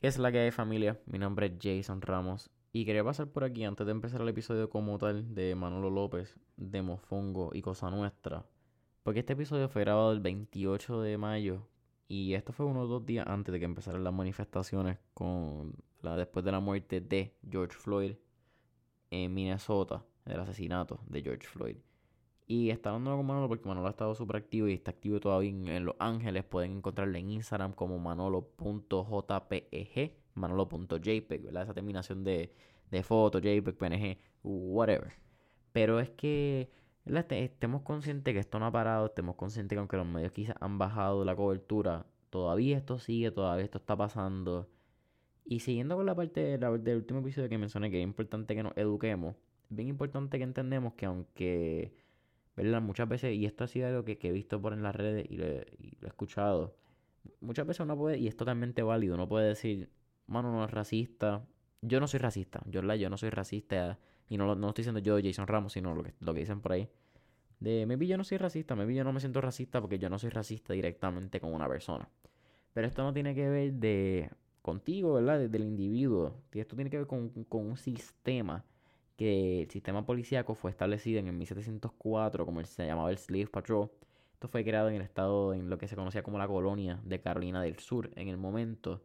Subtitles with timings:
[0.00, 0.98] ¿Qué es la que hay familia?
[1.04, 4.70] Mi nombre es Jason Ramos y quería pasar por aquí antes de empezar el episodio
[4.70, 8.46] como tal de Manolo López, de Mofongo y Cosa Nuestra.
[9.02, 11.68] Porque este episodio fue grabado el 28 de mayo
[12.08, 16.46] y esto fue unos dos días antes de que empezaran las manifestaciones con la, después
[16.46, 18.14] de la muerte de George Floyd
[19.10, 21.76] en Minnesota, el asesinato de George Floyd.
[22.50, 25.50] Y está hablando con Manolo porque Manolo ha estado súper activo y está activo todavía
[25.50, 26.42] en, Los Ángeles.
[26.42, 28.50] Pueden encontrarle en Instagram como manolo.jpeg,
[30.34, 31.62] manolo.jpeg, ¿verdad?
[31.62, 32.52] Esa terminación de,
[32.90, 35.12] de foto, JPEG, PNG, whatever.
[35.70, 36.68] Pero es que
[37.04, 40.76] estemos conscientes que esto no ha parado, estemos conscientes que aunque los medios quizás han
[40.76, 44.68] bajado la cobertura, todavía esto sigue, todavía esto está pasando.
[45.44, 48.76] Y siguiendo con la parte del último episodio que mencioné, que es importante que nos
[48.76, 49.36] eduquemos,
[49.70, 52.09] es bien importante que entendemos que aunque
[52.62, 55.36] Muchas veces, y esto ha sido algo que, he visto por en las redes y
[55.36, 55.66] lo, he
[56.06, 56.76] escuchado,
[57.40, 59.90] muchas veces uno puede, y es totalmente válido, uno puede decir,
[60.26, 61.46] mano, no es racista.
[61.82, 65.18] Yo no soy racista, yo, yo no soy racista, y no, no estoy diciendo yo,
[65.22, 66.88] Jason Ramos, sino lo que, lo que dicen por ahí.
[67.58, 70.18] De, maybe yo no soy racista, maybe yo no me siento racista porque yo no
[70.18, 72.08] soy racista directamente con una persona.
[72.72, 74.30] Pero esto no tiene que ver de
[74.62, 75.40] contigo, ¿verdad?
[75.48, 76.42] del individuo.
[76.52, 78.64] Esto tiene que ver con, con un sistema
[79.20, 83.90] que el sistema policíaco fue establecido en el 1704, como se llamaba el Slave Patrol.
[84.32, 87.20] Esto fue creado en el estado, en lo que se conocía como la colonia de
[87.20, 89.02] Carolina del Sur en el momento.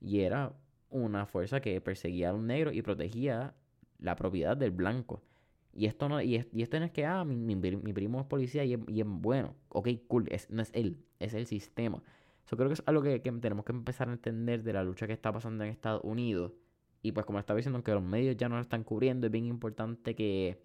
[0.00, 0.52] Y era
[0.90, 3.56] una fuerza que perseguía a un negro y protegía
[3.98, 5.24] la propiedad del blanco.
[5.72, 9.06] Y esto no, y, esto no es que, ah, mi, primo es policía y es,
[9.08, 9.56] bueno.
[9.70, 12.00] Ok, cool, no es él, es el sistema.
[12.48, 15.14] Yo creo que es algo que tenemos que empezar a entender de la lucha que
[15.14, 16.52] está pasando en Estados Unidos
[17.02, 19.46] y pues como estaba diciendo, aunque los medios ya no lo están cubriendo, es bien
[19.46, 20.60] importante que,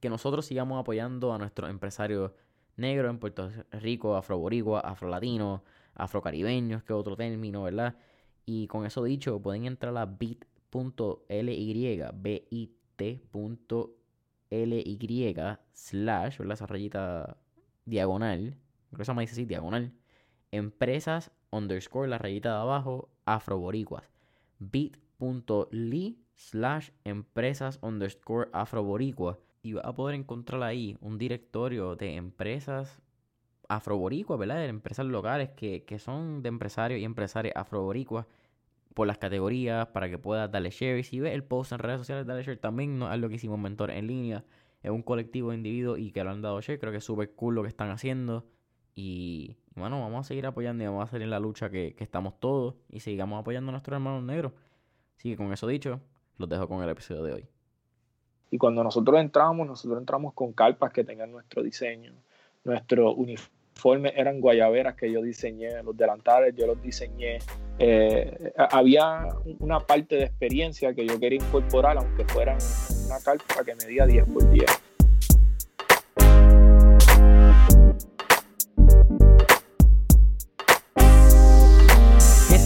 [0.00, 2.32] que nosotros sigamos apoyando a nuestros empresarios
[2.76, 5.60] negros en Puerto Rico, afroboricua, afrolatinos,
[5.94, 7.96] afrocaribeños, que otro término, ¿verdad?
[8.46, 12.94] Y con eso dicho, pueden entrar a bit.ly, bit.ly
[15.72, 16.54] slash, ¿verdad?
[16.54, 17.36] Esa rayita
[17.84, 18.56] diagonal,
[18.88, 19.92] creo que se llama dice así, diagonal,
[20.50, 24.10] empresas underscore, la rayita de abajo, afroboricuas.
[24.58, 32.16] Bit .ly slash empresas underscore afroboricua y vas a poder encontrar ahí un directorio de
[32.16, 33.00] empresas
[33.68, 34.56] afroboricuas, ¿verdad?
[34.56, 38.26] De empresas locales que, son de empresarios y empresarias afroboricuas
[38.92, 40.98] por las categorías para que puedas darle share.
[40.98, 42.98] Y si ves el post en redes sociales, dale share también.
[42.98, 44.44] No es lo que hicimos Mentor en línea.
[44.82, 46.78] Es un colectivo de individuos y que lo han dado share.
[46.78, 48.46] Creo que es súper cool lo que están haciendo.
[48.94, 52.04] Y, bueno, vamos a seguir apoyando y vamos a salir en la lucha que, que
[52.04, 52.74] estamos todos.
[52.90, 54.52] Y sigamos apoyando a nuestros hermanos negros.
[55.16, 56.00] Así que con eso dicho,
[56.38, 57.46] los dejo con el episodio de hoy.
[58.50, 62.12] Y cuando nosotros entramos, nosotros entramos con carpas que tengan nuestro diseño.
[62.64, 67.38] Nuestro uniforme eran guayaberas que yo diseñé, los delantales yo los diseñé.
[67.78, 72.56] Eh, había una parte de experiencia que yo quería incorporar, aunque fuera
[73.06, 74.64] una carpa que medía 10 por 10.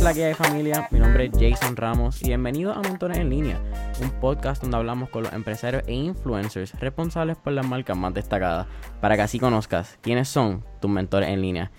[0.09, 0.89] La que hay familia?
[0.91, 3.61] Mi nombre es Jason Ramos y bienvenido a Mentores en Línea,
[4.01, 8.69] un podcast donde hablamos con los empresarios e influencers responsables por las marcas más destacadas,
[9.03, 11.71] para que así conozcas quiénes son tus mentores en línea.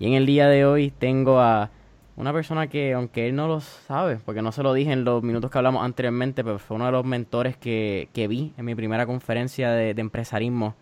[0.00, 1.70] Y en el día de hoy tengo a
[2.16, 5.22] una persona que, aunque él no lo sabe, porque no se lo dije en los
[5.22, 9.06] minutos que hablamos anteriormente, pero fue uno de los mentores que, vi en mi primera
[9.06, 10.74] conferencia de, empresarismo,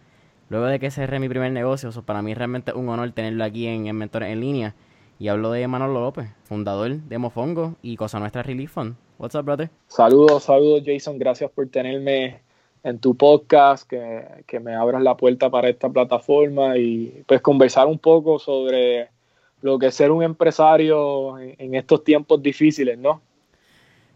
[0.48, 1.90] luego de que cerré mi primer negocio.
[2.00, 4.74] para mí realmente es un honor tenerlo aquí en, en Mentores en Línea.
[5.18, 8.96] Y hablo de Manolo López, fundador de Mofongo y Cosa Nuestra Relief Fund.
[9.18, 9.70] What's up, brother?
[9.86, 11.18] Saludos, saludos, Jason.
[11.18, 12.40] Gracias por tenerme
[12.82, 17.98] en tu podcast, que, me abras la puerta para esta plataforma y pues conversar un
[17.98, 19.08] poco sobre
[19.62, 23.22] lo que es ser un empresario en, estos tiempos difíciles, ¿no?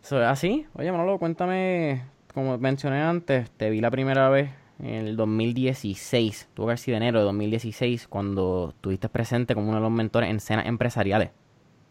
[0.02, 0.66] Eso es así.
[0.74, 2.02] Oye, Manolo, cuéntame,
[2.34, 4.50] como mencioné antes, te vi la primera vez
[4.80, 9.78] en el 2016, tuvo que haber sido enero de 2016, cuando estuviste presente como uno
[9.78, 11.30] de los mentores en escenas empresariales.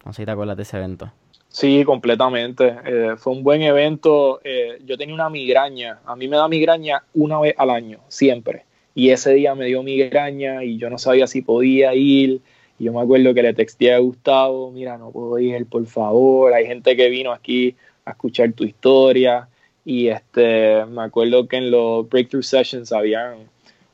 [0.06, 1.12] No sé si te acuerdas de ese evento.
[1.50, 2.76] Sí, completamente.
[2.86, 4.40] Eh, fue un buen evento.
[4.44, 6.00] Eh, yo tenía una migraña.
[6.06, 8.66] A mí me da migraña una vez al año, siempre.
[8.94, 12.42] Y ese día me dio migraña y yo no sabía si podía ir.
[12.80, 16.54] Y yo me acuerdo que le texté a Gustavo, mira, no puedo ir, por favor.
[16.54, 17.76] Hay gente que vino aquí
[18.06, 19.48] a escuchar tu historia.
[19.90, 23.38] Y este, me acuerdo que en los breakthrough sessions había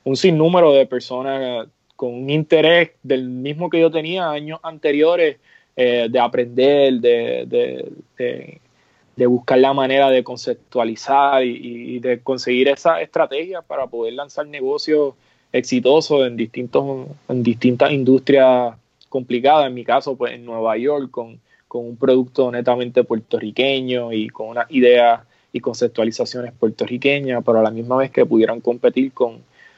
[0.04, 5.38] un sinnúmero de personas con un interés del mismo que yo tenía años anteriores
[5.76, 13.62] eh, de aprender, de, de, buscar la manera de conceptualizar y, de conseguir esa estrategia
[13.62, 15.14] para poder lanzar negocios
[15.52, 18.76] exitosos en, distintos, en distintas industrias
[19.10, 19.68] complicadas.
[19.68, 24.48] En mi caso, pues en Nueva York, con, con un producto netamente puertorriqueño y con
[24.48, 29.38] una idea y conceptualizaciones puertorriqueñas, pero a la misma vez que pudieran competir con,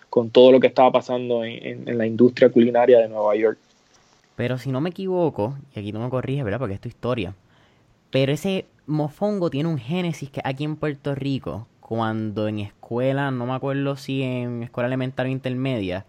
[0.10, 3.60] con todo lo que estaba pasando en, en, la industria culinaria de Nueva York.
[4.38, 6.60] Pero si no me equivoco, y aquí no me corriges, ¿verdad?
[6.60, 7.36] Porque es tu historia,
[8.10, 13.46] pero ese mofongo tiene un génesis que aquí en Puerto Rico, cuando en escuela, no
[13.46, 16.06] me acuerdo si en escuela elemental o intermedia,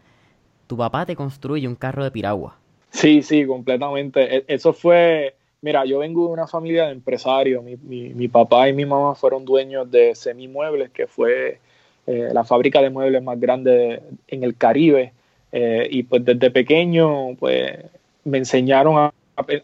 [0.68, 2.56] tu papá te construye un carro de piragua.
[2.90, 4.36] Sí, sí, completamente.
[4.38, 5.34] E, eso fue,
[5.66, 7.64] Mira, yo vengo de una familia de empresarios.
[7.64, 11.58] Mi, mi, papá y mi mamá fueron dueños de Semimuebles, que fue
[12.06, 15.12] eh, la fábrica de muebles más grande en el Caribe.
[15.50, 17.78] Eh, y pues desde pequeño, pues
[18.22, 19.12] me enseñaron a,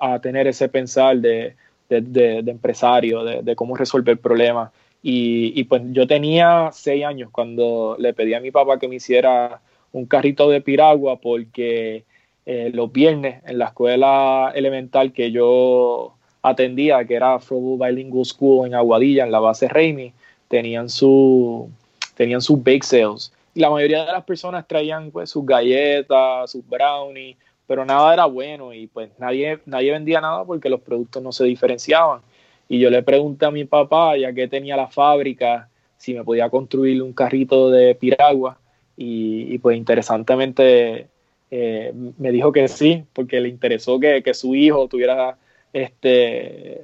[0.01, 1.55] a tener ese pensar de,
[1.89, 4.73] de, de, empresario, de, cómo resolver problemas.
[5.05, 8.97] Y, y, pues yo tenía seis años cuando le pedí a mi papá que me
[8.97, 9.61] hiciera
[9.93, 12.03] un carrito de piragua porque
[12.45, 18.67] eh, los viernes en la escuela elemental que yo atendía, que era Frobo Bilingual School
[18.67, 20.13] en Aguadilla, en la base Raimi,
[20.49, 21.71] tenían su
[22.15, 23.33] tenían sus bake sales.
[23.55, 27.37] Y la mayoría de las personas traían pues sus galletas, sus brownies,
[27.67, 31.45] pero nada era bueno y pues nadie, nadie vendía nada porque los productos no se
[31.45, 32.21] diferenciaban.
[32.69, 36.49] Y yo le pregunté a mi papá, ya que tenía la fábrica, si me podía
[36.49, 38.59] construir un carrito de piragua.
[38.97, 41.09] Y, y pues interesantemente
[41.55, 45.37] eh, me dijo que sí, porque le interesó que, su hijo tuviera
[45.75, 46.81] este,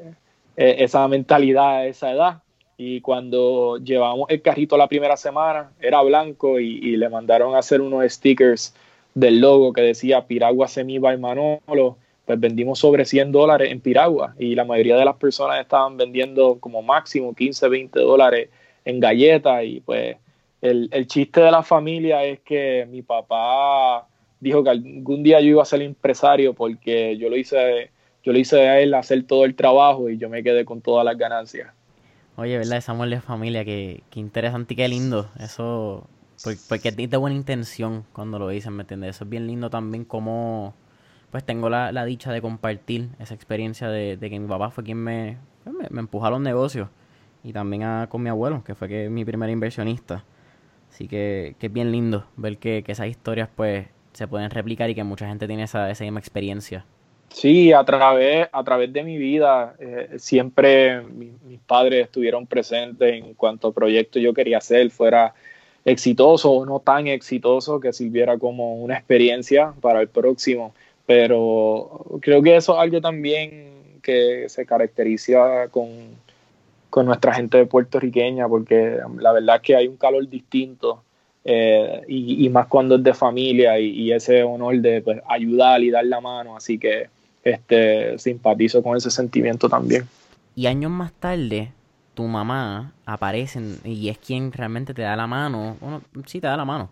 [0.58, 2.42] e, esa mentalidad a esa edad.
[2.76, 7.80] Y cuando llevamos el carrito la primera semana, era blanco y, le mandaron a hacer
[7.80, 8.74] unos stickers
[9.14, 11.96] del logo que decía Piragua Semiba y Manolo.
[12.26, 16.58] Pues vendimos sobre 100 dólares en Piragua y la mayoría de las personas estaban vendiendo
[16.60, 18.50] como máximo 15, 20 dólares
[18.84, 19.64] en galletas.
[19.64, 20.18] Y pues
[20.60, 24.07] el, el chiste de la familia es que mi papá
[24.40, 27.90] dijo que algún día yo iba a ser empresario porque yo lo hice,
[28.22, 31.04] yo lo hice a él hacer todo el trabajo y yo me quedé con todas
[31.04, 31.72] las ganancias.
[32.36, 32.78] Oye, ¿verdad?
[32.78, 35.28] Esa amor de familia, qué, qué interesante y qué lindo.
[35.40, 36.08] Eso,
[36.68, 39.16] porque, tienes buena intención cuando lo dicen, ¿me entiendes?
[39.16, 40.74] Eso es bien lindo también como,
[41.32, 44.84] pues tengo la, la dicha de compartir esa experiencia de, de, que mi papá fue
[44.84, 46.88] quien me, pues, me, me empujó a los negocios.
[47.42, 50.24] Y también a, con mi abuelo, que fue que mi primer inversionista.
[50.90, 53.88] Así que, que es bien lindo ver que, que esas historias, pues,
[54.18, 56.84] se pueden replicar y que mucha gente tiene esa, misma experiencia.
[57.28, 63.34] Sí, a través, a través de mi vida eh, siempre mis padres estuvieron presentes en
[63.34, 65.34] cuanto proyecto yo quería hacer, fuera
[65.84, 70.74] exitoso o no tan exitoso, que sirviera como una experiencia para el próximo.
[71.06, 75.88] Pero creo que eso es algo también que se caracteriza con,
[76.90, 81.04] con nuestra gente puertorriqueña, porque la verdad es que hay un calor distinto
[81.50, 86.04] eh, y, más cuando es de familia y, ese honor de pues, ayudar y dar
[86.04, 87.08] la mano, así que
[87.42, 90.06] este, simpatizo con ese sentimiento también.
[90.54, 91.72] Y años más tarde,
[92.12, 96.56] tu mamá aparece y es quien realmente te da la mano, bueno, sí te da
[96.58, 96.90] la mano,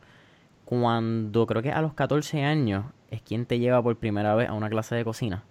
[0.64, 4.54] cuando creo que a los 14 años es quien te lleva por primera vez a
[4.54, 5.44] una clase de cocina.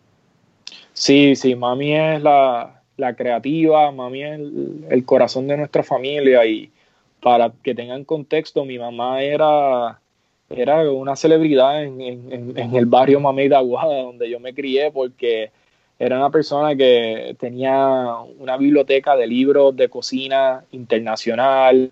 [0.94, 4.40] Sí, sí, mami es la, la creativa, mami es
[4.90, 6.72] el corazón de nuestra familia y,
[7.26, 10.00] para que tengan contexto, mi mamá era,
[10.48, 15.50] era una celebridad en, el barrio Mamey de donde yo me crié, porque
[15.98, 21.90] era una persona que tenía una biblioteca de libros de cocina internacional,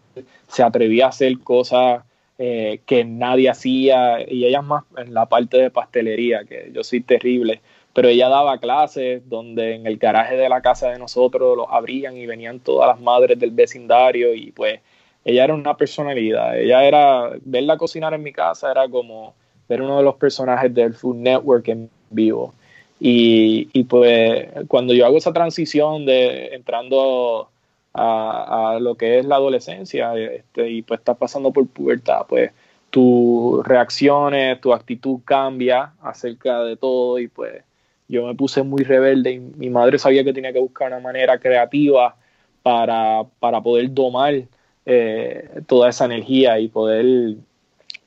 [0.48, 2.04] se atrevía a hacer cosas
[2.38, 7.02] eh, que nadie hacía, y ella más en la parte de pastelería, que yo soy
[7.02, 7.60] terrible,
[7.92, 12.18] pero ella daba clases donde en el garaje de la casa de nosotros los abrían
[12.18, 14.80] y venían todas las madres del vecindario y pues
[15.26, 16.60] ella era una personalidad.
[16.60, 19.34] Ella era, verla cocinar en mi casa era como
[19.68, 22.54] ver uno de los personajes del Food Network en vivo.
[23.00, 27.50] Y, y pues cuando yo hago esa transición de entrando
[27.94, 32.52] a, a lo que es la adolescencia este, y pues estás pasando por pubertad, pues
[32.90, 37.64] tus reacciones, tu actitud cambia acerca de todo y pues
[38.08, 41.40] yo me puse muy rebelde y mi madre sabía que tenía que buscar una manera
[41.40, 42.16] creativa
[42.62, 44.44] para, para poder domar
[44.86, 47.36] eh, toda esa energía y poder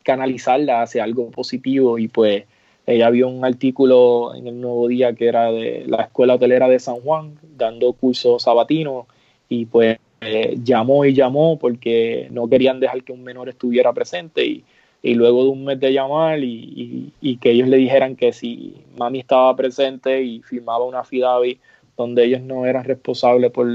[0.02, 1.98] canalizarla hacia algo positivo.
[1.98, 2.44] Y pues
[2.86, 6.78] ella vio un artículo en el Nuevo Día que era de la Escuela Hotelera de
[6.78, 9.06] San Juan dando cursos sabatinos
[9.48, 14.46] y pues eh, llamó y llamó porque no querían dejar que un menor estuviera presente.
[14.46, 14.64] Y,
[15.02, 18.74] y luego de un mes de llamar y, y, que ellos le dijeran que si
[18.96, 21.60] mami estaba presente y firmaba una FIDAVI
[21.96, 23.68] donde ellos no eran responsables por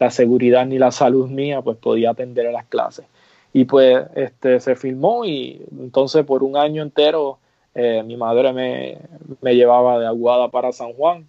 [0.00, 3.04] la seguridad ni la salud mía, pues podía atender a las clases.
[3.52, 7.38] Y pues este, se filmó y entonces por un año entero
[7.74, 8.98] eh, mi madre me,
[9.42, 11.28] me, llevaba de Aguada para San Juan.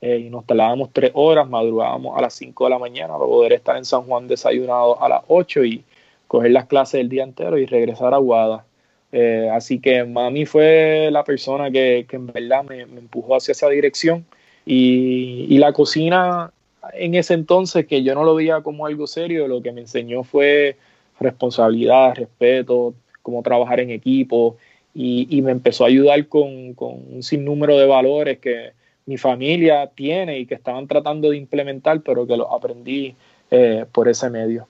[0.00, 3.52] eh, y nos tardábamos tres horas, madrugábamos a las 5 de la mañana para poder
[3.54, 5.84] estar en San Juan desayunado a las 8 y
[6.28, 8.64] coger las clases del día entero y regresar a Guada.
[9.12, 14.24] Eh, así que mami fue la persona que, en verdad me, empujó hacia esa dirección
[14.66, 16.52] y, y, la cocina
[16.92, 20.24] en ese entonces que yo no lo veía como algo serio, lo que me enseñó
[20.24, 20.76] fue
[21.20, 24.56] responsabilidad, respeto, cómo trabajar en equipo
[24.94, 28.72] y, me empezó a ayudar con, un sinnúmero de valores que
[29.06, 33.14] mi familia tiene y que estaban tratando de implementar, pero que los aprendí
[33.50, 34.66] eh, por ese medio.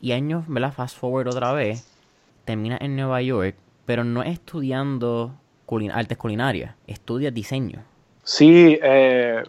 [0.00, 0.72] Y años, ¿verdad?
[0.72, 1.86] Fast forward otra vez,
[2.44, 5.34] termina en Nueva York, pero no estudiando
[5.92, 7.82] artes culinarias, estudia diseño.
[8.22, 8.78] Sí.
[8.80, 9.42] Eh,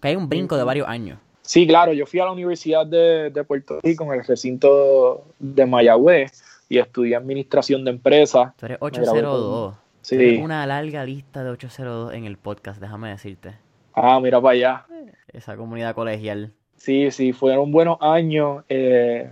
[0.00, 1.18] que hay un brinco de varios años.
[1.50, 5.66] Sí, claro, yo fui a la Universidad de, de Puerto Rico en el recinto de
[5.66, 8.56] Mayagüez y estudié administración de empresas.
[8.56, 9.74] Tú eres 802.
[10.00, 10.36] Sí.
[10.36, 13.56] una larga lista de 802 en el podcast, déjame decirte.
[13.94, 14.86] Ah, mira para allá.
[15.32, 16.52] Esa comunidad colegial.
[16.76, 18.62] Sí, sí, fueron buenos años.
[18.68, 19.28] Eh,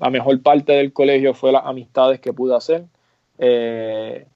[0.00, 2.82] la mejor parte del colegio fue las amistades que pude hacer,
[3.38, 4.26] eh,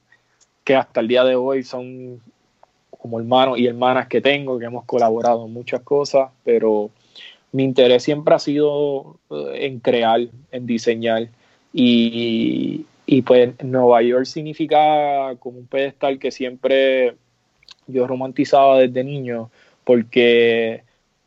[0.63, 2.21] que hasta el día de hoy son
[2.91, 6.93] como hermanos y hermanas que tengo, que hemos colaborado en muchas cosas, pero
[7.55, 10.21] mi interés siempre ha sido eh, en crear,
[10.51, 11.29] en diseñar.
[11.73, 12.85] Y,
[13.27, 17.15] pues Nueva York significa como un pedestal que siempre
[17.87, 19.51] yo romantizaba desde niño,
[19.85, 20.83] porque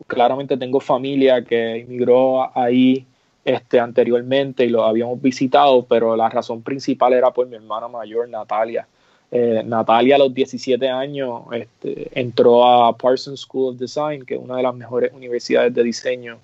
[0.06, 3.06] claramente tengo familia que emigró ahí
[3.46, 8.28] este, anteriormente y lo habíamos visitado, pero la razón principal era por mi hermana mayor,
[8.28, 8.86] Natalia.
[9.30, 14.40] Eh, Natalia a los 17 años este, entró a Parsons School of Design, que es
[14.40, 16.40] una de las mejores universidades de diseño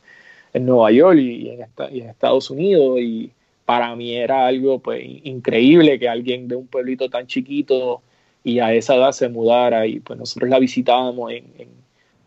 [0.53, 2.99] en Nueva York y, en, Estados Unidos.
[2.99, 3.31] Y
[3.65, 8.01] para mí era algo pues, increíble que alguien de un pueblito tan chiquito
[8.43, 9.87] y a esa edad se mudara.
[9.87, 11.69] Y pues nosotros la visitábamos en,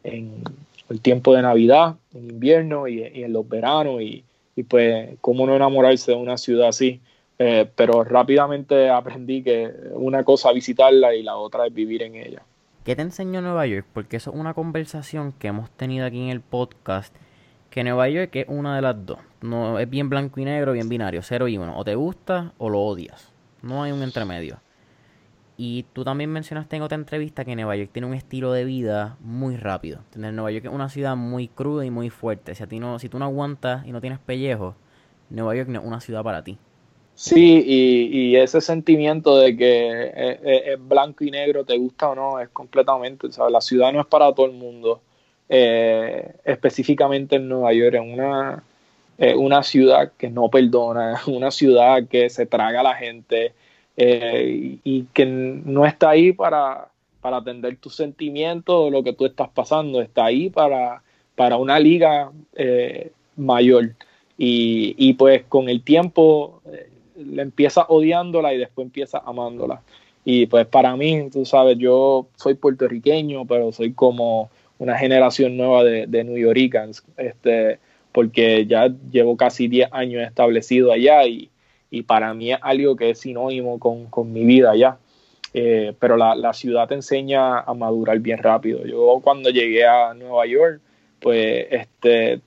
[0.05, 4.01] el tiempo de Navidad, en invierno y, en los veranos.
[4.01, 4.25] Y,
[4.57, 7.01] y pues, cómo no enamorarse de una ciudad así.
[7.39, 12.15] Eh, pero rápidamente aprendí que una cosa es visitarla y la otra es vivir en
[12.15, 12.43] ella.
[12.85, 13.87] ¿Qué te enseñó Nueva York?
[13.93, 17.15] Porque eso es una conversación que hemos tenido aquí en el podcast,
[17.69, 19.19] que Nueva York es una de las dos.
[19.43, 21.77] No es bien blanco y negro, bien binario, cero y uno.
[21.77, 23.33] O te gusta o lo odias.
[23.61, 24.61] No hay un entremedio.
[25.59, 29.17] Y tú también mencionaste en otra entrevista que Nueva York tiene un estilo de vida
[29.21, 30.01] muy rápido.
[30.15, 32.55] Nueva York es una ciudad muy cruda y muy fuerte.
[32.55, 34.77] Si, a ti no, si tú no aguantas y no tienes pellejo,
[35.31, 36.59] Nueva York no es una ciudad para ti.
[37.17, 40.13] Sí, y, ese sentimiento de que
[40.45, 43.53] es, blanco y negro, te gusta o no, es completamente, ¿sabes?
[43.53, 45.01] La ciudad no es para todo el mundo,
[45.49, 48.63] eh, específicamente en Nueva York, es una,
[49.37, 53.55] una ciudad que no perdona, una ciudad que se traga a la gente
[53.97, 56.89] eh, y, que no está ahí para,
[57.23, 61.03] para atender tus sentimientos o lo que tú estás pasando, está ahí para,
[61.35, 63.95] para una liga eh, mayor.
[64.37, 66.61] Y, y, pues con el tiempo
[67.17, 69.83] le empieza odiándola y después empieza amándola.
[70.25, 75.85] Y pues para mí, tú sabes, yo soy puertorriqueño, pero soy como una generación nueva
[75.85, 77.79] de, de New Yorkers, este,
[78.13, 81.51] porque ya llevo casi 10 años establecido allá y,
[81.91, 84.99] y, para mí es algo que es sinónimo con, con mi vida allá.
[85.55, 88.85] Eh, pero la, la, ciudad te enseña a madurar bien rápido.
[88.85, 90.81] Yo cuando llegué a Nueva York,
[91.21, 92.41] pues este,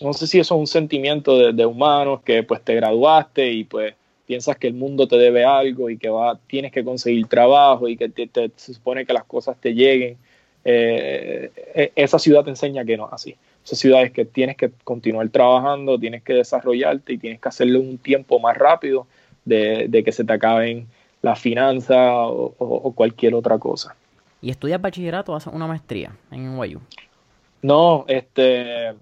[0.00, 3.94] no sé si eso es un sentimiento de, humanos que pues te graduaste y pues
[4.26, 7.96] piensas que el mundo te debe algo y que va, tienes que conseguir trabajo y
[7.96, 10.16] que te, se supone que las cosas te lleguen.
[10.64, 13.36] Eh, e, esa ciudad te enseña que no es así.
[13.64, 17.80] Esa ciudad es que tienes que continuar trabajando, tienes que desarrollarte y tienes que hacerlo
[17.80, 19.06] un tiempo más rápido
[19.44, 20.86] de, que se te acaben
[21.22, 23.96] las finanzas o, cualquier otra cosa.
[24.40, 26.80] ¿Y estudias bachillerato o haces una maestría en NYU?
[27.62, 28.94] No, este,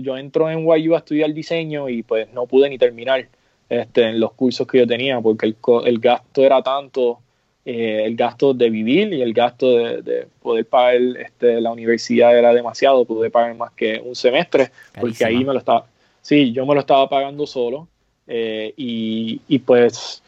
[0.00, 3.28] yo entro en NYU a estudiar diseño y pues no pude ni terminar
[3.68, 7.18] este, en los cursos que yo tenía porque el, el gasto era tanto,
[7.64, 12.52] eh, el gasto de vivir y el gasto de, poder pagar este, la universidad era
[12.52, 15.86] demasiado, pude pagar más que un semestre porque ahí me lo estaba,
[16.20, 17.88] sí, yo me lo estaba pagando solo
[18.26, 20.22] eh, y, y pues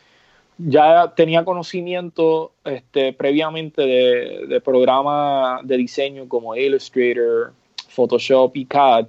[0.58, 7.52] ya tenía conocimiento este, previamente de, de, programas de diseño como Illustrator,
[7.96, 9.06] Photoshop y CAD,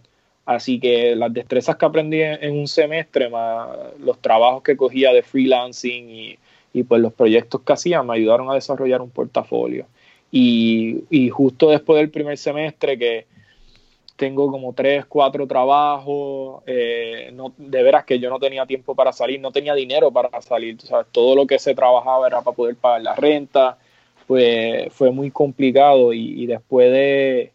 [0.47, 3.67] Así que las destrezas que aprendí en un semestre, más
[3.99, 6.39] los trabajos que cogía de freelancing y,
[6.71, 9.87] y pues los proyectos que hacía, me ayudaron a desarrollar un portafolio.
[10.31, 13.25] Y, y, justo después del primer semestre que
[14.15, 19.11] tengo como tres, cuatro trabajos, eh, no, de veras que yo no tenía tiempo para
[19.11, 20.77] salir, no tenía dinero para salir,
[21.11, 23.77] todo lo que se trabajaba era para poder pagar la renta,
[24.27, 27.51] pues fue muy complicado y después de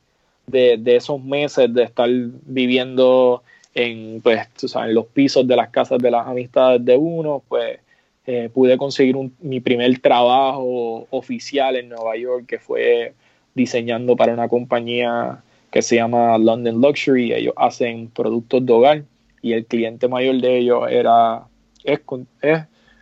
[0.47, 3.43] de, esos meses de estar viviendo
[3.75, 7.79] en, pues, en los pisos de las casas de las amistades de uno, pues
[8.27, 13.15] eh, pude conseguir mi primer trabajo oficial en Nueva York, que fue
[13.55, 17.33] diseñando para una compañía que se llama London Luxury.
[17.33, 19.05] Ellos hacen productos de hogar
[19.41, 21.47] y el cliente mayor de ellos era
[21.85, 22.01] es,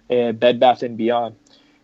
[0.09, 1.37] eh, Bed Bath Beyond.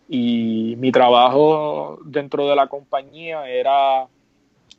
[0.09, 4.07] Y mi trabajo dentro de la compañía era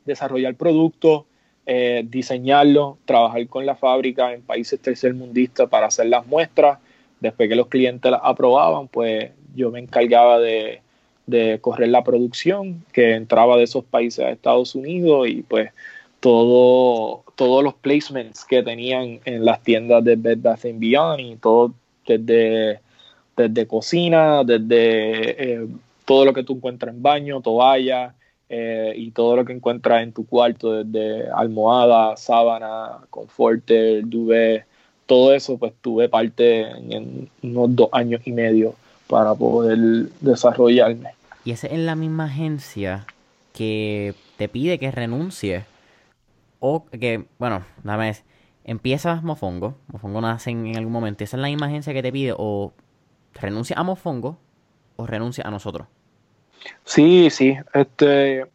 [0.09, 1.25] desarrollar productos,
[1.67, 6.79] eh, diseñarlos, trabajar con la fábrica en países tercermundistas para hacer las muestras.
[7.21, 10.81] Después que los clientes las aprobaban, pues yo me encargaba de,
[11.27, 15.71] de correr la producción que entraba de esos países a Estados Unidos y pues
[16.21, 21.75] todo, todos los placements que tenían en las tiendas de Bed Bath Beyond y todo
[22.07, 22.81] desde,
[23.37, 25.67] desde cocina, desde eh,
[26.07, 28.15] todo lo que tú encuentras en baño, toalla
[28.49, 34.65] eh, y todo lo que encuentras en tu cuarto, desde almohada, sábana, conforter, duvet,
[35.07, 38.75] todo eso pues tuve parte en, unos dos años y medio
[39.07, 39.79] para poder
[40.21, 41.11] desarrollarme.
[41.45, 43.07] Y esa es la misma agencia
[43.55, 45.65] que te pide que renuncies
[46.61, 48.23] o que, bueno, nada más,
[48.65, 52.35] empiezas Mofongo, Mofongo nace en, algún momento, esa es la misma agencia que te pide
[52.37, 52.73] o
[53.35, 54.39] renuncia a Mofongo
[54.97, 55.89] o renuncia a nosotros.
[56.85, 58.47] Sí, sí, este,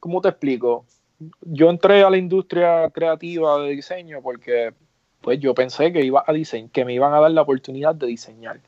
[0.00, 0.84] ¿cómo te explico?
[1.40, 4.72] Yo entré a la industria creativa de diseño porque
[5.20, 8.08] pues yo pensé que iba a diseñar, que me iban a dar la oportunidad de
[8.08, 8.60] diseñar.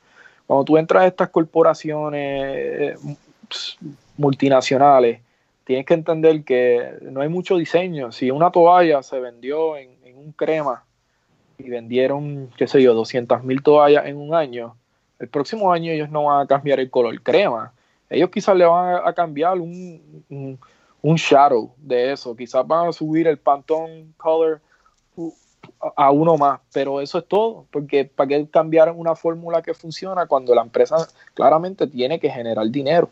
[0.46, 2.98] Cuando tú entras a estas corporaciones
[4.16, 5.20] multinacionales,
[5.64, 8.12] tienes que entender que no hay mucho diseño.
[8.12, 10.84] Si una toalla se vendió en, un crema
[11.58, 14.74] y vendieron, qué sé yo, 200 mil toallas en un año,
[15.18, 17.73] el próximo año ellos no van a cambiar el color crema.
[18.14, 20.58] Ellos quizás le van a, cambiar un,
[21.02, 22.34] un, shadow de eso.
[22.34, 24.60] Quizás van a subir el Pantone Color
[25.96, 30.26] a uno más, pero eso es todo, porque ¿para qué cambiar una fórmula que funciona
[30.26, 33.10] cuando la empresa claramente tiene que generar dinero?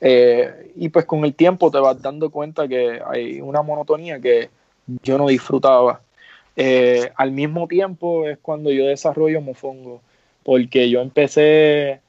[0.00, 4.48] Eh, y pues con el tiempo te vas dando cuenta que hay una monotonía que
[5.02, 6.00] yo no disfrutaba.
[6.56, 10.00] Eh, al mismo tiempo es cuando yo desarrollo Mofongo,
[10.42, 12.00] porque yo empecé,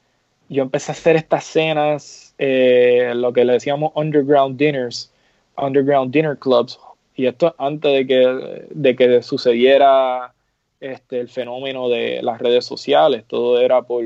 [0.48, 5.10] yo empecé a hacer estas cenas, eh, lo que le decíamos underground dinners,
[5.56, 6.78] underground dinner clubs,
[7.14, 10.32] y esto antes de que, de que sucediera
[10.80, 14.04] este, el fenómeno de las redes sociales, todo era por,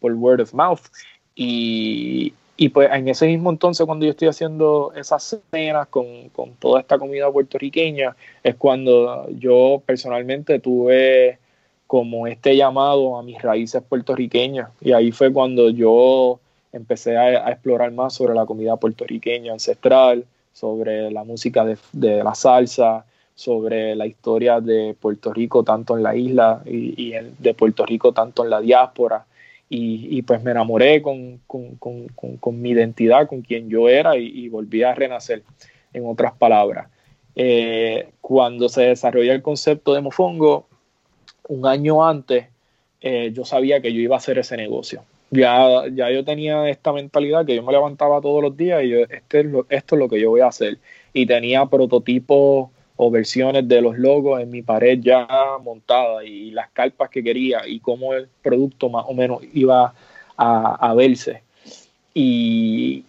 [0.00, 0.82] por word of mouth.
[1.34, 6.80] Y, y pues en ese mismo entonces, cuando yo estoy haciendo esas cenas con, toda
[6.80, 11.38] esta comida puertorriqueña, es cuando yo personalmente tuve
[11.94, 14.68] como este llamado a mis raíces puertorriqueñas.
[14.80, 16.40] Y ahí fue cuando yo
[16.72, 23.04] empecé a, explorar más sobre la comida puertorriqueña ancestral, sobre la música de, la salsa,
[23.36, 28.42] sobre la historia de Puerto Rico tanto en la isla y, de Puerto Rico tanto
[28.42, 29.24] en la diáspora
[29.68, 31.42] y, pues me enamoré con,
[32.54, 35.44] mi identidad, con quien yo era y, volví a renacer,
[35.92, 36.88] en otras palabras.
[37.36, 40.66] Eh, cuando se desarrolló el concepto de Mofongo,
[41.48, 42.46] un año antes,
[43.00, 45.02] eh, yo sabía que yo iba a hacer ese negocio.
[45.30, 48.98] Ya, ya yo tenía esta mentalidad que yo me levantaba todos los días y yo,
[49.00, 50.78] este es esto es lo que yo voy a hacer.
[51.12, 55.26] Y tenía prototipos o versiones de los logos en mi pared ya
[55.62, 59.92] montada y las carpas que quería y cómo el producto más o menos iba
[60.36, 61.42] a, verse.
[62.14, 63.04] Y,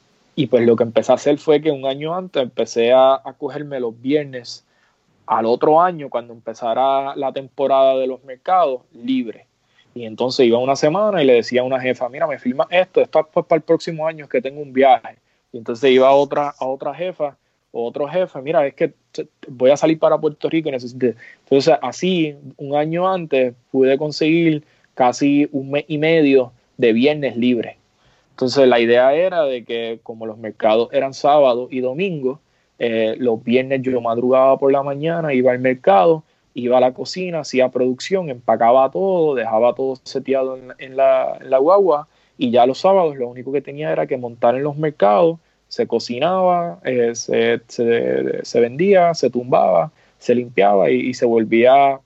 [0.50, 3.80] pues lo que empecé a hacer fue que un año antes empecé a, a cogerme
[3.80, 4.65] los viernes
[5.26, 9.48] al otro año, cuando empezara la temporada de los mercados, libre.
[9.94, 13.02] Y entonces iba una semana y le decía a una jefa, mira, me filma esto,
[13.02, 15.18] esto es para el próximo año que tengo un viaje.
[15.52, 17.38] Y entonces iba a otra, a otra jefa
[17.84, 18.94] otro jefe, mira, es que
[19.48, 21.08] voy a salir para Puerto Rico y necesito.
[21.44, 27.78] Entonces, así, un año antes, pude conseguir casi un mes y medio de viernes libre.
[28.32, 32.40] Entonces, la idea era de que, como los mercados eran sábado y domingo,
[32.80, 37.40] eh, los viernes yo madrugaba por la mañana, iba al mercado, iba a la cocina,
[37.40, 42.08] hacía producción, empacaba todo, dejaba todo seteado en, la, en la guagua
[42.38, 45.88] y ya los sábados lo único que tenía era que montar en los mercados se
[45.88, 52.00] cocinaba, eh, se, vendía, se tumbaba, se limpiaba y, se volvía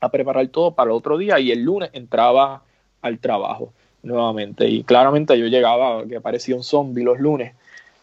[0.00, 2.62] a preparar todo para el otro día y el lunes entraba
[3.02, 4.68] al trabajo nuevamente.
[4.68, 7.54] Y claramente yo llegaba, que parecía un zombie los lunes.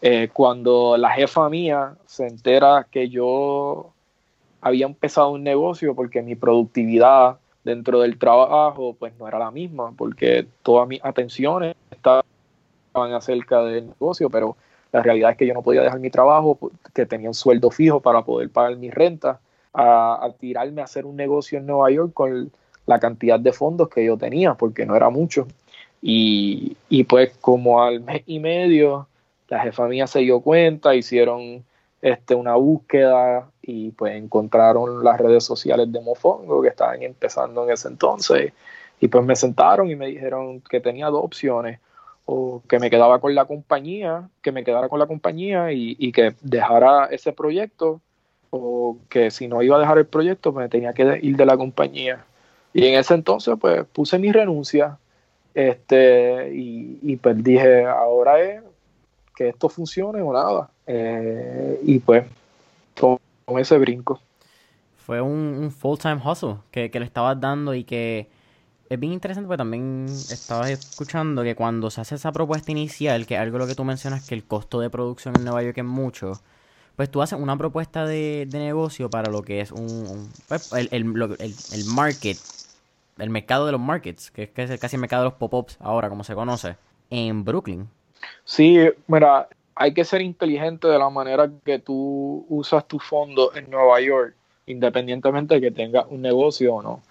[0.02, 3.92] Eh, cuando la jefa mía se entera que yo
[4.60, 9.92] había empezado un negocio porque mi productividad dentro del trabajo pues no era la misma
[9.96, 12.24] porque todas mis atenciones estaban
[12.94, 14.56] acerca del negocio, pero
[14.92, 16.58] La realidad es que yo no podía dejar mi trabajo,
[16.94, 19.40] que tenía un sueldo fijo para poder pagar mi renta,
[19.74, 22.50] a, tirarme a hacer un negocio en Nueva York con
[22.86, 25.48] la cantidad de fondos que yo tenía, porque no era mucho.
[26.00, 29.08] Y, y pues como al mes y medio,
[29.48, 31.64] la jefa mía se dio cuenta, hicieron
[32.02, 37.70] este, una búsqueda y pues encontraron las redes sociales de Mofongo que estaban empezando en
[37.70, 38.52] ese entonces.
[39.00, 41.80] Y pues me sentaron y me dijeron que tenía dos opciones.
[42.28, 46.34] O que me quedaba con la compañía, que me quedara con la compañía y, que
[46.42, 48.00] dejara ese proyecto.
[48.50, 51.46] O que si no iba a dejar el proyecto pues me tenía que ir de
[51.46, 52.24] la compañía.
[52.72, 54.98] Y en ese entonces pues puse mi renuncia.
[55.54, 58.62] Este y, y pues dije ahora es
[59.36, 62.24] que esto funcione o nada eh, y pues
[62.98, 63.18] con,
[63.58, 64.18] ese brinco.
[64.96, 68.28] Fue un, full-time hustle que, le estabas dando y que
[68.88, 73.36] es bien interesante porque también estabas escuchando que cuando se hace esa propuesta inicial, que
[73.36, 76.40] algo lo que tú mencionas que el costo de producción en Nueva York es mucho,
[76.96, 81.04] pues tú haces una propuesta de, negocio para lo que es un, pues, el, el,
[81.84, 82.38] market,
[83.18, 85.76] el mercado de los markets, que es, que es casi el mercado de los pop-ups
[85.78, 86.76] ahora, como se conoce,
[87.10, 87.88] en Brooklyn.
[88.44, 93.70] Sí, mira, hay que ser inteligente de la manera que tú usas tu fondo en
[93.70, 94.34] Nueva York,
[94.66, 97.02] independientemente de que tengas un negocio o no.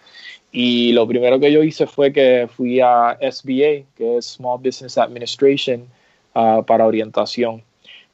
[0.52, 4.98] Y lo primero que yo hice fue que fui a SBA, que es Small Business
[4.98, 5.88] Administration,
[6.34, 7.62] ah, para orientación.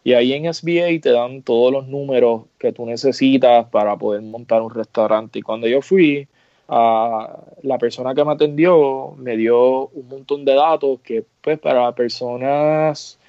[0.04, 4.62] Y ahí en SBA te dan todos los números que tú necesitas para poder montar
[4.64, 5.40] un restaurante.
[5.40, 6.28] Y cuando yo fui,
[6.72, 7.28] uh,
[7.62, 13.20] la persona que me atendió me dio un montón de datos que pues para personas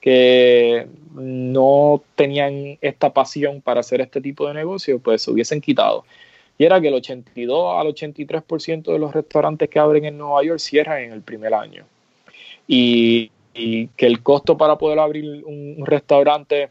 [0.00, 6.04] que no tenían esta pasión para hacer este tipo de negocio, pues se hubiesen quitado.
[6.58, 10.58] Y era que el 82 al 83% de los restaurantes que abren en Nueva York
[10.58, 11.84] cierran en el primer año.
[12.66, 16.70] Y, que el costo para poder abrir un, restaurante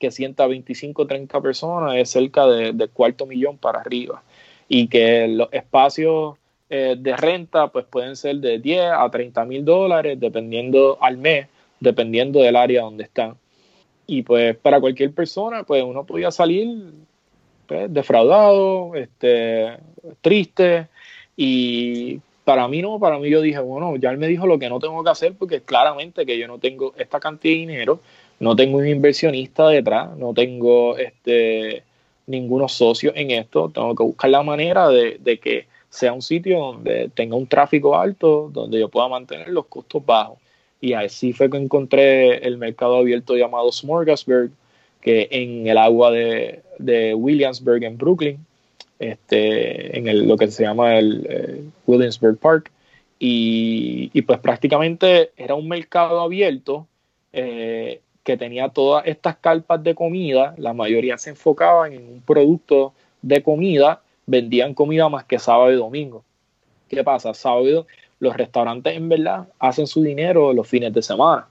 [0.00, 4.22] que sienta 25 o 30 personas es cerca de, cuarto millón para arriba.
[4.68, 6.36] Y que los espacios
[6.70, 11.46] eh, de renta pues pueden ser de 10 a 30 mil dólares dependiendo al mes
[11.84, 13.36] dependiendo del área donde están.
[14.06, 16.68] Y pues para cualquier persona, pues uno podía salir
[17.66, 19.76] pues, defraudado, este,
[20.20, 20.88] triste.
[21.36, 24.68] Y para mí no, para mí yo dije, bueno, ya él me dijo lo que
[24.68, 28.00] no tengo que hacer porque claramente que yo no tengo esta cantidad de dinero,
[28.40, 31.82] no tengo un inversionista detrás, no tengo este
[32.26, 36.58] ningunos socios en esto, tengo que buscar la manera de, de que sea un sitio
[36.58, 40.38] donde tenga un tráfico alto, donde yo pueda mantener los costos bajos.
[40.80, 44.50] Y así fue que encontré el mercado abierto llamado Smorgasburg,
[45.00, 48.44] que en el agua de, Williamsburg, en Brooklyn,
[48.98, 52.70] este, en el, lo que se llama el Williamsburg Park.
[53.18, 56.86] Y, pues prácticamente era un mercado abierto
[57.32, 62.94] eh, que tenía todas estas carpas de comida, la mayoría se enfocaban en un producto
[63.22, 66.24] de comida, vendían comida más que sábado y domingo.
[66.88, 67.34] ¿Qué pasa?
[67.34, 67.86] Sábado,
[68.18, 71.46] los restaurantes en verdad hacen su dinero los fines de semana.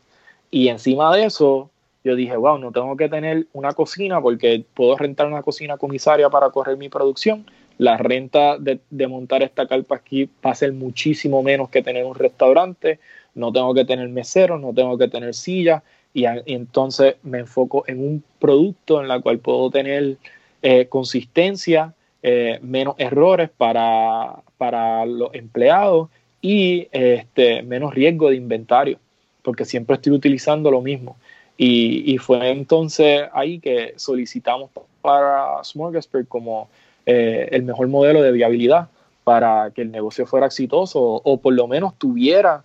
[0.50, 1.70] Y encima de eso,
[2.04, 6.30] yo dije, wow, no tengo que tener una cocina porque puedo rentar una cocina comisaria
[6.30, 7.46] para correr mi producción.
[7.78, 12.16] La renta de, montar esta carpa aquí va a ser muchísimo menos que tener un
[12.16, 13.00] restaurante.
[13.36, 15.82] No tengo que tener meseros, no tengo que tener sillas.
[16.14, 20.18] Y, entonces me enfoco en un producto en el cual puedo tener
[20.62, 26.10] eh, consistencia, eh, menos errores para, para los empleados
[26.42, 29.00] y este, menos riesgo de inventario,
[29.42, 31.18] porque siempre estoy utilizando lo mismo.
[31.58, 34.72] Y, fue entonces ahí que solicitamos
[35.02, 36.68] para Smorgasburg como
[37.06, 38.90] eh, el mejor modelo de viabilidad
[39.24, 42.64] para que el negocio fuera exitoso o, por lo menos tuviera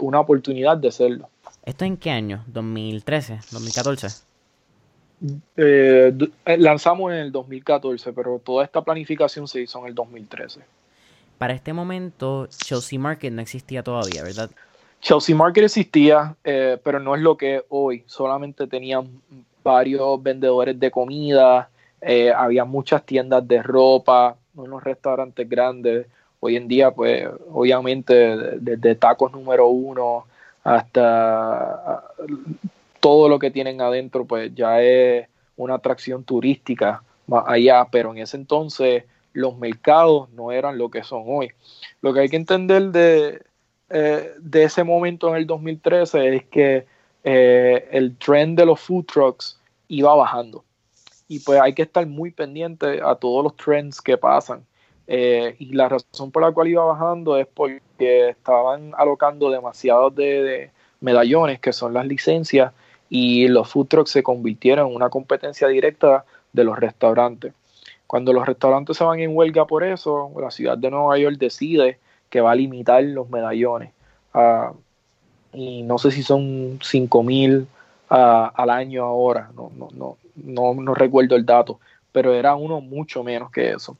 [0.00, 1.28] una oportunidad de serlo.
[1.68, 2.46] ¿Esto en qué año?
[2.50, 3.40] ¿2013?
[3.50, 4.24] ¿2014?
[5.54, 6.16] Eh,
[6.56, 10.60] lanzamos en el 2014, pero toda esta planificación se hizo en el 2013.
[11.36, 14.50] Para este momento, Chelsea Market no existía todavía, ¿verdad?
[15.02, 18.02] Chelsea Market existía, eh, pero no es lo que es hoy.
[18.06, 19.20] Solamente tenían
[19.62, 21.68] varios vendedores de comida,
[22.00, 26.06] eh, había muchas tiendas de ropa, unos restaurantes grandes.
[26.40, 28.14] Hoy en día, pues, obviamente,
[28.56, 30.24] desde tacos número uno
[30.68, 32.04] hasta
[33.00, 35.26] todo lo que tienen adentro, pues ya es
[35.56, 37.02] una atracción turística
[37.46, 41.50] allá, pero en ese entonces los mercados no eran lo que son hoy.
[42.02, 43.42] Lo que hay que entender de,
[43.88, 46.86] eh, de ese momento en el 2013 es que
[47.24, 50.64] eh, el trend de los food trucks iba bajando.
[51.28, 54.66] Y pues hay que estar muy pendiente a todos los trends que pasan.
[55.10, 60.70] Eh, y la razón por la cual iba bajando es porque estaban alocando demasiados de,
[61.00, 62.72] medallones, que son las licencias,
[63.08, 67.54] y los food trucks se convirtieron en una competencia directa de los restaurantes.
[68.06, 71.98] Cuando los restaurantes se van en huelga por eso, la ciudad de Nueva York decide
[72.28, 73.92] que va a limitar los medallones.
[74.34, 74.74] Uh,
[75.52, 77.66] y no sé si son 5 mil
[78.10, 81.80] uh, al año ahora, no, no, no, no, no recuerdo el dato,
[82.12, 83.96] pero era uno mucho menos que eso.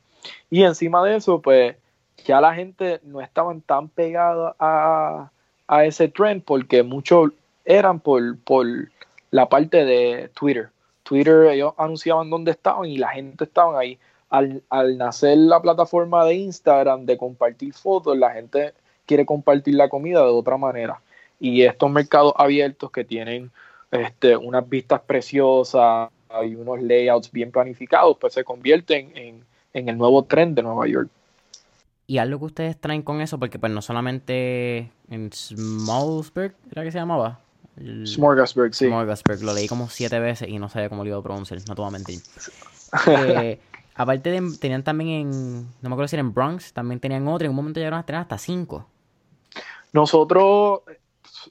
[0.51, 1.77] Y encima de eso, pues
[2.25, 5.31] ya la gente no estaban tan pegada a,
[5.67, 7.31] a ese trend porque muchos
[7.65, 8.67] eran por, por
[9.31, 10.71] la parte de Twitter.
[11.03, 13.99] Twitter ellos anunciaban dónde estaban y la gente estaba ahí.
[14.31, 18.75] Al, al, nacer la plataforma de Instagram de compartir fotos, la gente
[19.07, 21.01] quiere compartir la comida de otra manera.
[21.41, 23.51] Y estos mercados abiertos que tienen
[23.91, 26.11] este, unas vistas preciosas
[26.45, 30.87] y unos layouts bien planificados, pues se convierten en, en el nuevo tren de Nueva
[30.87, 31.11] York.
[32.07, 36.91] Y algo que ustedes traen con eso, porque pues no solamente en Smallsburg, ¿era que
[36.91, 37.41] se llamaba?
[38.07, 38.87] Smorgasburg, sí.
[38.87, 41.75] Smorgasburg, lo leí como siete veces y no sabía cómo lo iba a pronunciar, no
[41.75, 42.21] te voy a mentir.
[43.07, 43.61] Eh,
[43.97, 47.45] aparte de, tenían también en, no me acuerdo si era en Bronx, también tenían otro,
[47.45, 48.87] en un momento llegaron a tener hasta cinco.
[49.93, 50.81] Nosotros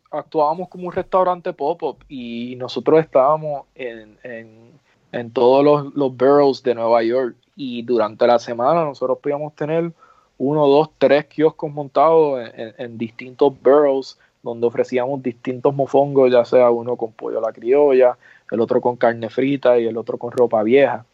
[0.09, 4.71] actuábamos como un restaurante pop-up y nosotros estábamos en, en,
[5.11, 9.91] en todos los, los boroughs de Nueva York y durante la semana nosotros podíamos tener
[10.37, 16.95] uno, dos, tres kioscos montados en, distintos boroughs donde ofrecíamos distintos mofongos, ya sea uno
[16.95, 18.17] con pollo a la criolla,
[18.51, 21.05] el otro con carne frita y el otro con ropa vieja.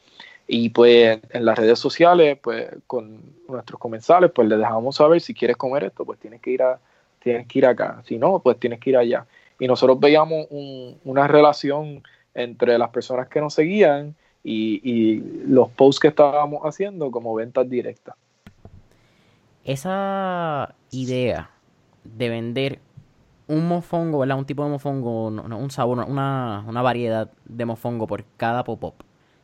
[0.45, 5.34] Y pues en las redes sociales, pues con nuestros comensales, pues les dejamos saber si
[5.34, 6.79] quieres comer esto, pues tienes que ir a,
[7.19, 8.03] tienes que ir acá.
[8.06, 9.25] Si no, pues tienes que ir allá.
[9.58, 12.03] Y nosotros veíamos un, una relación
[12.34, 18.15] entre las personas que nos seguían y, los posts que estábamos haciendo como ventas directas.
[19.63, 21.50] Esa idea
[22.04, 22.80] de vender
[23.48, 24.38] un mofongo, ¿verdad?
[24.38, 28.96] Un tipo de mofongo, un sabor, una, una variedad de mofongo por cada pop-up.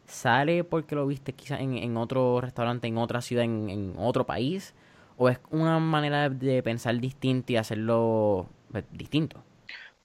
[0.06, 4.26] ¿Sale porque lo viste quizás en, en, otro restaurante, en otra ciudad, en, en, otro
[4.26, 4.74] país?
[5.18, 9.44] ¿O es una manera de pensar distinta y hacerlo pues, distinto?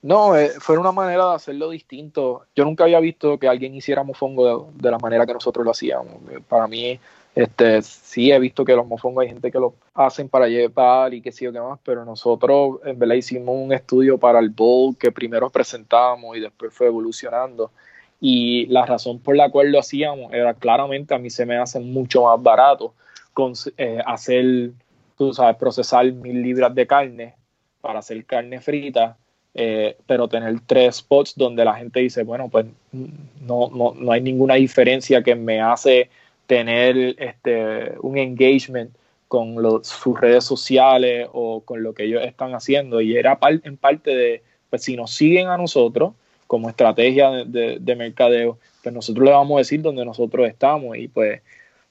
[0.05, 2.45] No, eh, fue una manera de hacerlo distinto.
[2.55, 5.71] Yo nunca había visto que alguien hiciera mofongo de, de la manera que nosotros lo
[5.71, 6.21] hacíamos.
[6.47, 6.99] Para mí
[7.33, 11.21] este, sí he visto que los mofongos hay gente que lo hacen para llevar y
[11.21, 14.95] que sí o qué más, pero nosotros en verdad hicimos un estudio para el bowl
[14.95, 17.71] que primero presentábamos y después fue evolucionando.
[18.21, 21.79] Y la razón por la cual lo hacíamos era claramente a mí se me hace
[21.79, 22.93] mucho más barato
[23.33, 24.69] con, eh, hacer,
[25.17, 27.33] tú sabes, procesar mil libras de carne
[27.81, 29.17] para hacer carne frita,
[29.57, 34.19] eh, pero tener tres spots donde la gente dice, bueno, pues no, no, no hay
[34.19, 36.09] ninguna diferencia que me hace
[36.45, 38.91] tener este, un engagement
[39.29, 42.99] con sus redes sociales o con lo que ellos están haciendo.
[42.99, 46.13] Y era en parte de, pues si nos siguen a nosotros
[46.47, 51.07] como estrategia de, de, mercadeo, pues nosotros le vamos a decir dónde nosotros estamos y
[51.07, 51.41] pues,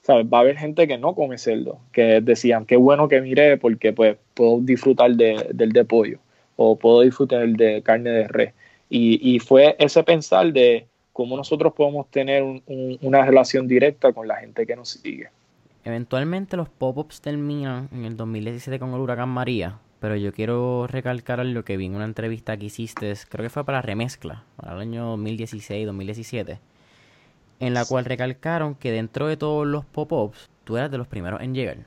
[0.02, 0.26] ¿sabes?
[0.32, 3.94] Va a haber gente que no come cerdo, que decían, qué bueno que mire porque
[3.94, 6.18] pues puedo disfrutar de, del de pollo
[6.56, 8.54] o puedo disfrutar de carne de res.
[8.90, 14.12] Y, y fue ese pensar de, cómo nosotros podemos tener un, un, una relación directa
[14.12, 15.30] con la gente que nos sigue.
[15.84, 21.44] Eventualmente los pop-ups terminan en el 2017 con el huracán María, pero yo quiero recalcar
[21.46, 24.80] lo que vi en una entrevista que hiciste, creo que fue para Remezcla, para el
[24.80, 26.58] año 2016-2017,
[27.60, 31.40] en la cual recalcaron que dentro de todos los pop-ups, tú eras de los primeros
[31.42, 31.78] en llegar.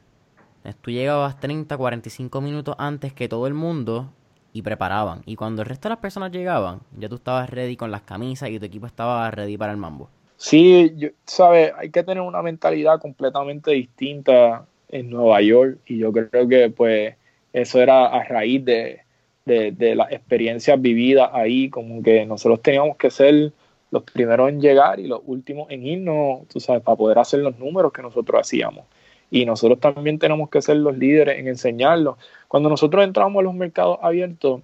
[0.81, 4.09] Tú llegabas 30, 45 minutos antes que todo el mundo
[4.57, 5.21] y preparaban.
[5.25, 8.49] Y cuando el resto de las personas llegaban, ya tú estabas ready con las camisas
[8.49, 10.09] y tu equipo estaba ready para el mambo.
[10.35, 16.11] Sí, yo, sabes, hay que tener una mentalidad completamente distinta en Nueva York y yo
[16.11, 17.15] creo que pues
[17.53, 19.01] eso era a raíz de,
[19.45, 23.51] de, de las experiencias vividas ahí, como que nosotros teníamos que ser
[23.91, 27.57] los primeros en llegar y los últimos en irnos, tú sabes, para poder hacer los
[27.59, 28.85] números que nosotros hacíamos
[29.29, 32.17] y nosotros también tenemos que ser los líderes en enseñarlo.
[32.47, 34.61] Cuando nosotros entramos a los mercados abiertos,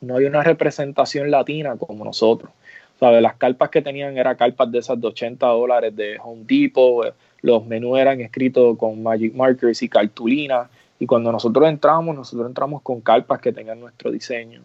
[0.00, 2.52] no había una representación latina como nosotros.
[3.00, 3.22] ¿Sabes?
[3.22, 7.12] Las carpas que tenían eran carpas de esas de 80 dólares de Home Depot, eh,
[7.42, 10.68] los menús eran escritos con Magic Markers y cartulina.
[10.98, 14.60] Y cuando nosotros entramos, nosotros entramos con carpas que tenían nuestro diseño.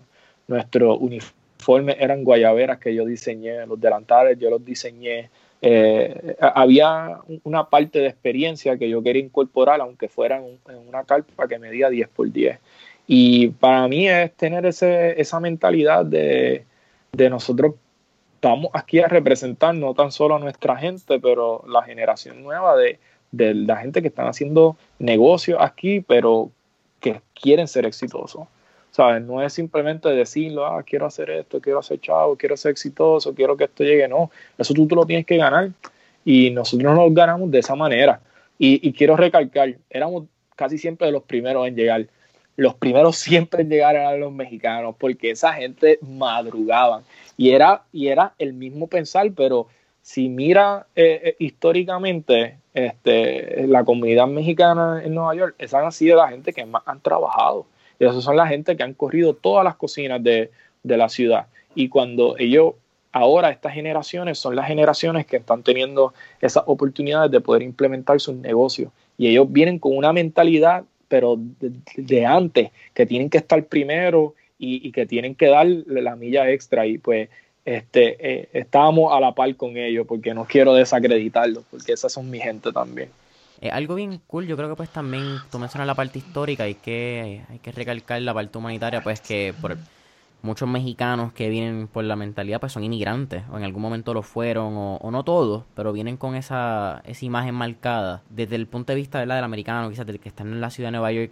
[0.47, 5.29] Nuestro uniforme eran guayaberas que yo diseñé, los delantales yo los diseñé,
[5.65, 11.47] eh, había una parte de experiencia que yo quería incorporar, aunque fuera en, una carpa
[11.47, 12.59] que medía 10 por 10.
[13.07, 16.65] Y para mí es tener ese, esa mentalidad de,
[17.13, 17.75] de nosotros
[18.35, 22.99] estamos aquí a representar no tan solo a nuestra gente, pero la generación nueva de,
[23.31, 26.51] de la gente que están haciendo negocios aquí, pero
[26.99, 28.47] que quieren ser exitosos.
[28.93, 29.23] ¿Sabes?
[29.23, 33.57] No es simplemente decirlo, ah, quiero hacer esto, quiero hacer chavo, quiero ser exitoso, quiero
[33.57, 35.71] que esto llegue, no, eso tú te lo tienes que ganar
[36.23, 38.21] y nosotros nos ganamos de esa manera.
[38.59, 40.25] Y, y quiero recalcar, éramos
[40.55, 42.05] casi siempre los primeros en llegar.
[42.55, 47.03] Los primeros siempre en llegar eran los mexicanos, porque esa gente madrugaban.
[47.35, 49.67] Y era, y era el mismo pensar, pero
[50.03, 56.17] si mira eh, eh, históricamente este, la comunidad mexicana en Nueva York, esa han sido
[56.17, 57.65] la gente que más han trabajado.
[57.99, 60.51] Y esas son la gente que han corrido todas las cocinas de,
[60.83, 61.47] de la ciudad.
[61.75, 62.73] Y cuando ellos,
[63.11, 68.35] ahora estas generaciones son las generaciones que están teniendo esas oportunidades de poder implementar sus
[68.35, 68.91] negocios.
[69.17, 71.37] Y ellos vienen con una mentalidad, pero
[71.95, 76.49] de, antes, que tienen que estar primero y, y, que tienen que dar la milla
[76.49, 76.85] extra.
[76.85, 77.29] Y pues
[77.65, 82.29] este, eh, estábamos a la par con ellos, porque no quiero desacreditarlos, porque esas son
[82.29, 83.09] mi gente también.
[83.63, 86.75] Eh, algo bien cool, yo creo que pues también tú mencionas la parte histórica y
[86.75, 89.77] que hay que recalcar la parte humanitaria, pues que por
[90.41, 94.21] muchos mexicanos que vienen por la mentalidad pues son inmigrantes o en algún momento lo
[94.21, 98.97] fueron o, no todos, pero vienen con esa, esa imagen marcada desde el punto de
[98.97, 99.35] vista ¿verdad?
[99.35, 101.31] del americano, quizás del que están en la ciudad de Nueva York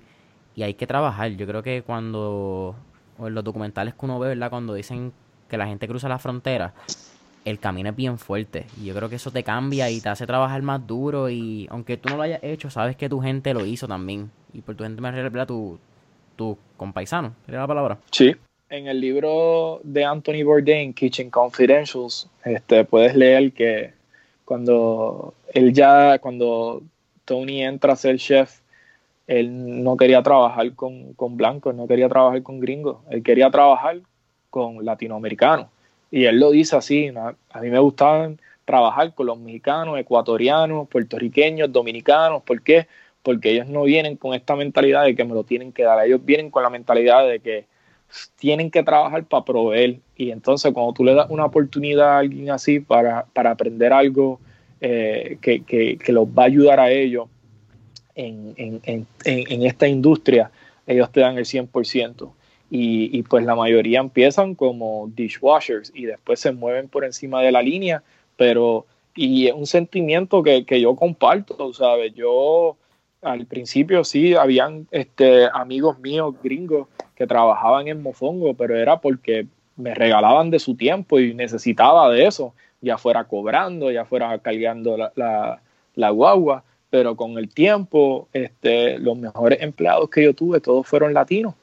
[0.56, 1.32] y hay que trabajar.
[1.32, 2.78] Yo creo que cuando,
[3.18, 4.50] o en los documentales que uno ve, ¿verdad?
[4.50, 5.12] Cuando dicen
[5.50, 6.74] que la gente cruza la frontera,
[7.46, 8.66] el camino es bien fuerte.
[8.80, 11.30] Y yo creo que eso te cambia y te hace trabajar más duro.
[11.30, 14.32] Y aunque tú no lo hayas hecho, sabes que tu gente lo hizo también.
[14.54, 15.80] Y por tu gente me refiero a tu,
[16.36, 17.34] tu compaisano.
[17.46, 17.98] ¿Sería la palabra?
[18.12, 18.36] Sí.
[18.70, 23.92] En el libro de Anthony Bourdain, Kitchen Confidentials, este, puedes leer que
[24.46, 26.82] cuando él ya, cuando
[27.26, 28.62] Tony entra a ser chef,
[29.28, 34.00] él no quería trabajar con, con blancos, no quería trabajar con gringos, él quería trabajar
[34.50, 35.68] con latinoamericanos.
[36.12, 41.72] Y él lo dice así, a mí me gustaban trabajar con los mexicanos, ecuatorianos, puertorriqueños,
[41.72, 42.44] dominicanos.
[42.44, 42.88] ¿Por qué?
[43.24, 46.24] Porque ellos no vienen con esta mentalidad de que me lo tienen que dar, ellos
[46.24, 47.66] vienen con la mentalidad de que
[48.36, 50.00] tienen que trabajar para proveer.
[50.18, 54.40] Y entonces cuando tú le das una oportunidad a alguien así para, para aprender algo
[54.82, 57.30] eh, que, que, que, los va a ayudar a ellos
[58.16, 60.52] en, en, en, en esta industria,
[60.86, 62.32] ellos te dan el 100%
[62.74, 67.62] y, pues la mayoría empiezan como dishwashers y después se mueven por encima de la
[67.62, 68.02] línea,
[68.38, 72.14] pero y es un sentimiento que, que yo comparto, ¿sabes?
[72.16, 72.78] Yo
[73.22, 79.48] al principio sí, habían este, amigos míos gringos que trabajaban en Mofongo, pero era porque
[79.76, 84.96] me regalaban de su tiempo y necesitaba de eso, ya fuera cobrando, ya fuera cargando
[84.96, 85.62] la, la,
[85.96, 91.14] la guagua, pero con el tiempo este, los mejores empleados que yo tuve, todos fueron
[91.14, 91.56] latinos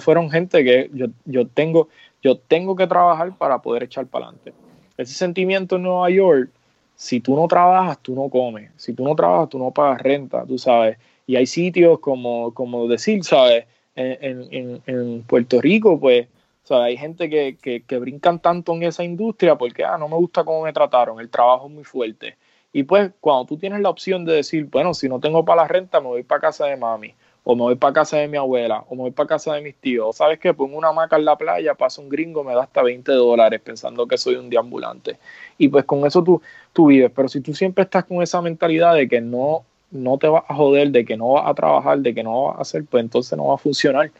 [0.00, 1.88] fueron gente que yo, yo, tengo,
[2.22, 4.52] yo tengo que trabajar para poder echar para adelante.
[4.96, 6.50] Ese sentimiento en Nueva York,
[6.96, 8.70] si tú no trabajas, tú no comes.
[8.76, 10.98] Si tú no trabajas, tú no pagas renta, tú sabes.
[11.26, 13.66] Y hay sitios como, como decir, ¿sabes?
[13.94, 16.28] En, en, en Puerto Rico, pues,
[16.62, 16.86] ¿sabes?
[16.86, 20.44] hay gente que, que, que, brincan tanto en esa industria porque, ah, no me gusta
[20.44, 22.36] cómo me trataron, el trabajo es muy fuerte.
[22.72, 25.68] Y pues, cuando tú tienes la opción de decir, bueno, si no tengo para la
[25.68, 27.12] renta, me voy para casa de mami
[27.50, 29.74] o me voy para casa de mi abuela, o me voy para casa de mis
[29.74, 30.52] tíos, ¿sabes qué?
[30.52, 34.06] Pongo una hamaca en la playa, pasa un gringo, me da hasta 20 dólares pensando
[34.06, 35.16] que soy un deambulante.
[35.56, 36.42] Y pues con eso tú,
[36.74, 40.28] tú vives, pero si tú siempre estás con esa mentalidad de que no, no te
[40.28, 42.84] vas a joder, de que no vas a trabajar, de que no vas a hacer,
[42.84, 44.10] pues entonces no va a funcionar.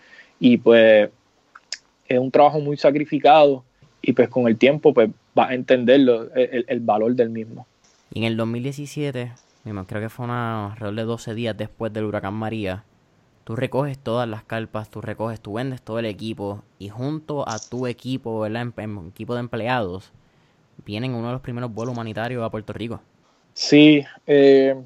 [0.41, 1.11] Y pues
[2.09, 3.63] es un trabajo muy sacrificado
[4.01, 7.67] y pues con el tiempo pues vas a entender el, el, valor del mismo.
[8.11, 9.33] Y en el 2017,
[9.87, 12.85] creo que fue una, alrededor de 12 días después del huracán María,
[13.49, 17.59] Tú recoges todas las carpas, tú recoges, tú vendes todo el equipo y junto a
[17.59, 18.71] tu equipo, ¿verdad?
[18.77, 20.13] En, en, equipo de empleados,
[20.85, 23.01] vienen uno de los primeros vuelos humanitarios a Puerto Rico.
[23.55, 24.77] Sí, eh,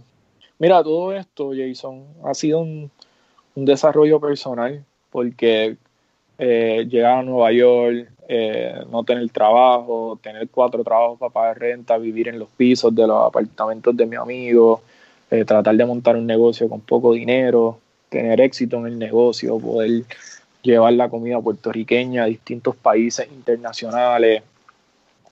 [0.61, 2.89] mira, todo esto, Jason, ha sido un,
[3.57, 5.77] un desarrollo personal porque
[6.39, 11.99] eh, llegar a Nueva York, eh, no tener trabajo, tener cuatro trabajos para pagar renta,
[11.99, 14.83] vivir en los pisos de los apartamentos de mi amigo,
[15.33, 17.81] eh, tratar de montar un negocio con poco dinero,
[18.13, 20.05] tener éxito en el negocio, poder
[20.63, 24.43] llevar la comida puertorriqueña a distintos países internacionales,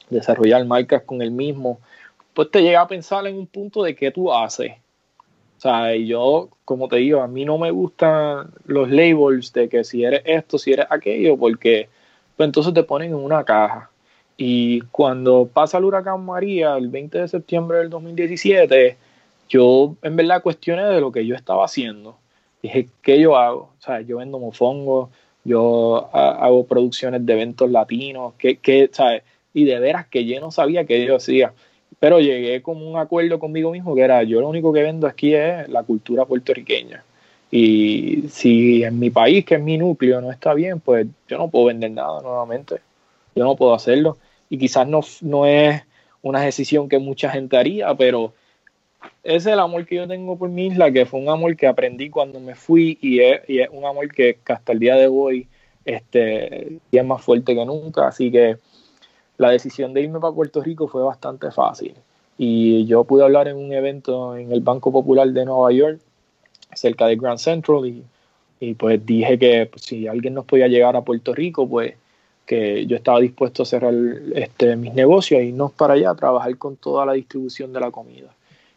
[0.09, 1.79] desarrollar marcas con el mismo,
[2.35, 4.73] pues te llega a pensar en un punto de qué tú haces.
[5.59, 9.69] O sea, y yo, como te digo, a mí no me gustan los labels de
[9.69, 11.89] que si eres esto, si eres aquello, porque
[12.37, 13.91] pues entonces te ponen en una caja.
[14.39, 18.97] Y cuando pasa el huracán María, el 20 de septiembre del 2017,
[19.51, 22.17] yo en verdad cuestioné de lo que yo estaba haciendo
[22.63, 23.71] dije, ¿qué yo hago?
[23.79, 25.11] O sea, yo vendo mofongo,
[25.45, 29.23] yo hago producciones de eventos latinos, ¿qué, qué, ¿sabes?
[29.55, 31.53] Y de veras que yo no sabía qué yo hacía.
[31.99, 35.35] Pero llegué con un acuerdo conmigo mismo que era, yo lo único que vendo aquí
[35.35, 37.05] es la cultura puertorriqueña.
[37.51, 41.49] Y si en mi país, que es mi núcleo, no está bien, pues yo no
[41.49, 42.77] puedo vender nada nuevamente.
[43.35, 44.19] Yo no puedo hacerlo.
[44.49, 45.83] Y quizás no, no es
[46.23, 48.33] una decisión que mucha gente haría, pero
[49.23, 51.67] ese es el amor que yo tengo por mi isla, que fue un amor que
[51.67, 53.41] aprendí cuando me fui y es,
[53.71, 55.47] un amor que, hasta el día de hoy
[55.85, 58.09] este, es más fuerte que nunca.
[58.09, 58.57] Así que
[59.37, 61.95] la decisión de irme para Puerto Rico fue bastante fácil.
[62.39, 66.01] Y yo pude hablar en un evento en el Banco Popular de Nueva York,
[66.73, 68.03] cerca de Grand Central,
[68.61, 71.95] y, pues dije que pues, si alguien nos podía llegar a Puerto Rico, pues
[72.47, 73.95] que yo estaba dispuesto a cerrar
[74.35, 77.91] este, mis negocios y irnos para allá a trabajar con toda la distribución de la
[77.91, 78.35] comida.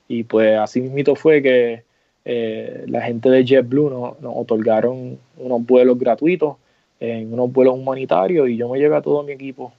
[0.07, 1.83] Y pues así mismo fue que
[2.25, 6.55] eh, la gente de JetBlue nos, nos, otorgaron unos vuelos gratuitos,
[6.99, 9.73] en unos vuelos humanitarios y yo me llevé a todo mi equipo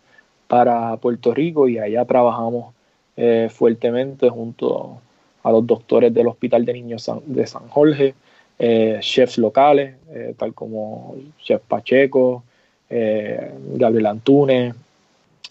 [0.47, 2.75] para Puerto Rico y allá trabajamos
[3.17, 4.99] eh, fuertemente junto
[5.43, 8.15] a los doctores del Hospital de Niños de San Jorge,
[8.59, 9.95] eh, chefs locales,
[10.37, 12.45] tal como Chef Pacheco,
[12.91, 14.75] Gabriel Antunes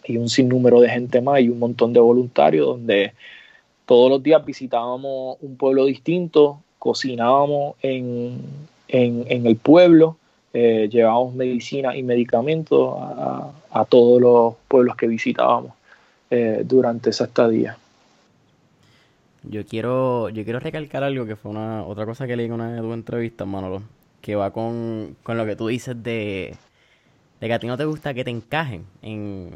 [0.06, 3.14] y un sinnúmero de gente más y un montón de voluntarios donde
[3.86, 8.42] todos los días visitábamos un pueblo distinto, cocinábamos en,
[8.88, 10.18] el pueblo,
[10.54, 15.74] eh, llevábamos medicina y medicamentos a, todos los pueblos que visitábamos
[16.30, 17.78] eh, durante esa estadía.
[19.44, 22.74] Yo quiero, yo quiero recalcar algo que fue una otra cosa que leí en una
[22.74, 23.82] de tus entrevistas, Manolo,
[24.22, 26.56] que va con, lo que tú dices de,
[27.42, 29.50] de que a ti no te gusta que te encajen en,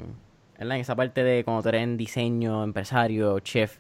[0.60, 3.78] en esa parte de cuando tú eres en diseño, empresario, chef,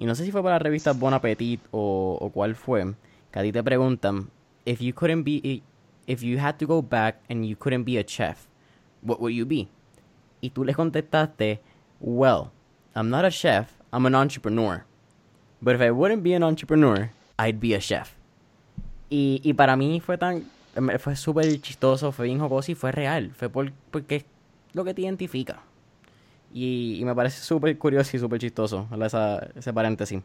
[0.00, 2.94] y no sé si fue para la revista Bon Appetit o, o cuál fue,
[3.30, 4.30] que a ti te preguntan,
[4.64, 5.62] if you couldn't be,
[6.06, 8.46] if you had to go back and you couldn't be a chef,
[9.02, 9.68] what would you be?
[10.40, 11.60] Y tú le contestaste,
[12.00, 12.50] well,
[12.94, 14.86] I'm not a chef, I'm an entrepreneur.
[15.60, 18.14] But if I wouldn't be an entrepreneur, I'd be a chef.
[19.10, 20.46] Y, y para mí fue tan,
[20.98, 23.32] fue súper chistoso, fue bien jocoso y fue real.
[23.34, 24.24] Fue por, porque es
[24.72, 25.60] lo que te identifica.
[26.52, 28.88] Y, me parece súper curioso y súper chistoso
[29.56, 30.20] ese paréntesis.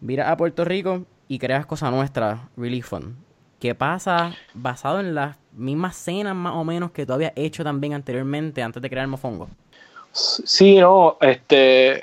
[0.00, 3.16] Mira a Puerto Rico y creas Cosa Nuestra, really fun.
[3.58, 7.94] ¿Qué pasa basado en las mismas cenas más o menos que tú habías hecho también
[7.94, 9.48] anteriormente antes de crear Mofongo?
[10.12, 12.02] Sí, no, este...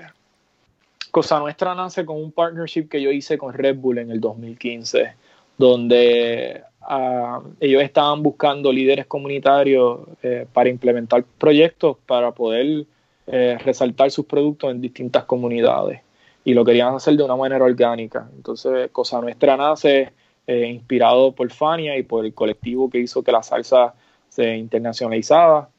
[1.12, 5.14] Cosa Nuestra nace con un partnership que yo hice con Red Bull en el 2015,
[5.58, 12.86] donde ah, ellos estaban buscando líderes comunitarios eh, para implementar proyectos para poder
[13.32, 16.02] eh, resaltar sus productos en distintas comunidades
[16.44, 18.30] y lo querían hacer de una manera orgánica.
[18.36, 20.12] Entonces, Cosa Nuestra nace
[20.48, 23.94] eh, inspirado por Fania y por el colectivo que hizo que la salsa
[24.28, 25.70] se internacionalizaba.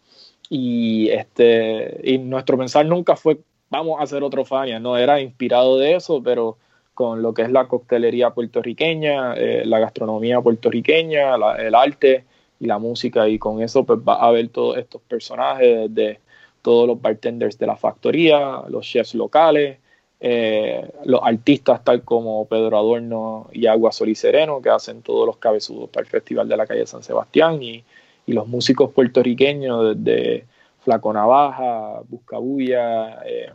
[0.49, 3.39] Y, este, y nuestro pensar nunca fue
[3.73, 6.59] vamos a hacer otro Fania, no era inspirado de eso, pero
[6.93, 12.27] con lo que es la coctelería puertorriqueña, eh, la gastronomía puertorriqueña, el arte
[12.61, 16.21] y la música, y con eso pues va a ver todos estos personajes de
[16.63, 19.79] todos los bartenders de la factoría, los chefs locales,
[20.21, 25.27] eh, los artistas tal como Pedro Adorno y Agua Sol y Sereno, que hacen todos
[25.27, 27.85] los cabezudos para el Festival de la Calle San Sebastián, y,
[28.25, 30.45] los músicos puertorriqueños de
[30.79, 33.51] Flaco Navaja, Buscabulla, eh,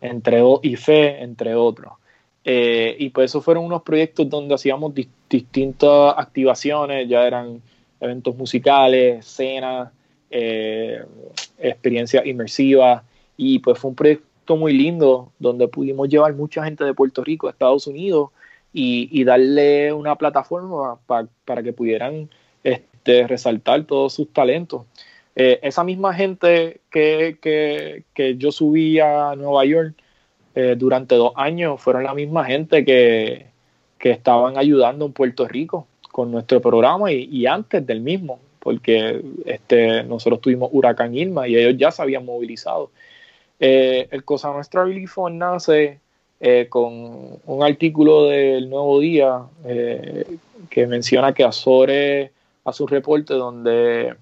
[0.00, 1.94] entre, y Fe, entre otros.
[2.44, 4.94] Eh, y pues esos fueron unos proyectos donde hacíamos
[5.28, 7.60] distintas activaciones, ya eran
[8.00, 9.90] eventos musicales, cenas,
[10.36, 11.00] eh,
[11.58, 13.04] experiencia inmersiva
[13.36, 17.46] y pues fue un proyecto muy lindo donde pudimos llevar mucha gente de Puerto Rico
[17.46, 18.30] a Estados Unidos
[18.72, 22.28] y, darle una plataforma para que pudieran
[22.64, 24.82] este, resaltar todos sus talentos.
[25.36, 28.04] Eh, esa misma gente que,
[28.36, 29.94] yo subí a Nueva York
[30.56, 33.46] eh, durante dos años fueron la misma gente que,
[33.98, 40.02] que estaban ayudando en Puerto Rico con nuestro programa y antes del mismo porque este,
[40.04, 42.90] nosotros tuvimos Huracán Irma y ellos ya se habían movilizado.
[43.60, 46.00] Eh, el Cosa Nuestra Relief nace
[46.40, 50.26] eh, con un artículo del Nuevo Día eh,
[50.70, 52.30] que menciona que Azores
[52.64, 54.16] hace un reporte donde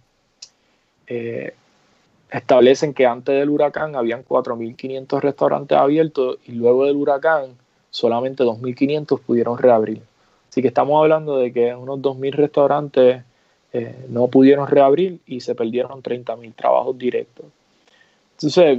[2.30, 7.50] establecen que antes del huracán habían 4.500 restaurantes abiertos y luego del huracán
[7.90, 10.00] solamente 2.500 pudieron reabrir.
[10.48, 13.22] Así que estamos hablando de que unos 2.000 restaurantes
[13.72, 17.46] eh, no pudieron reabrir y se perdieron 30 mil trabajos directos.
[18.32, 18.78] Entonces,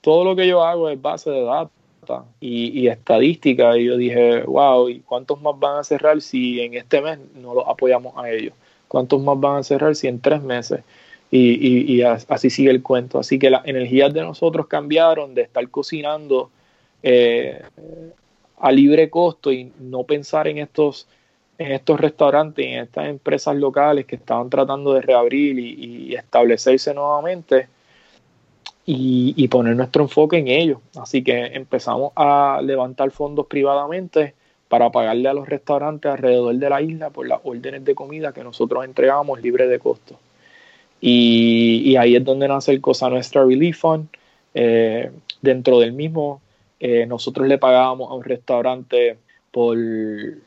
[0.00, 3.76] todo lo que yo hago es base de data y, y, estadística.
[3.76, 7.54] Y yo dije, wow, ¿y cuántos más van a cerrar si en este mes no
[7.54, 8.54] los apoyamos a ellos?
[8.88, 10.80] ¿Cuántos más van a cerrar si en tres meses?
[11.30, 13.18] Y, y, así sigue el cuento.
[13.18, 16.50] Así que las energías de nosotros cambiaron de estar cocinando
[17.02, 17.62] eh,
[18.58, 21.06] a libre costo y no pensar en estos
[21.58, 26.94] en estos restaurantes y en estas empresas locales que estaban tratando de reabrir y, establecerse
[26.94, 27.68] nuevamente
[28.84, 30.78] y, poner nuestro enfoque en ellos.
[30.96, 34.34] Así que empezamos a levantar fondos privadamente
[34.68, 38.42] para pagarle a los restaurantes alrededor de la isla por las órdenes de comida que
[38.44, 40.18] nosotros entregamos libre de costo.
[41.00, 44.08] Y, ahí es donde nace el Cosa Nuestra Relief Fund.
[44.54, 45.10] Eh,
[45.42, 46.40] dentro del mismo,
[46.80, 49.18] eh, nosotros le pagábamos a un restaurante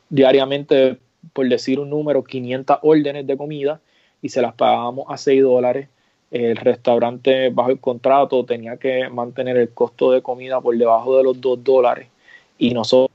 [0.08, 0.98] diariamente,
[1.32, 3.80] por decir un número, 500 órdenes de comida
[4.22, 5.88] y se las pagábamos a 6 dólares.
[6.30, 11.24] El restaurante bajo el contrato tenía que mantener el costo de comida por debajo de
[11.24, 12.06] los 2 dólares
[12.56, 13.10] y nosotros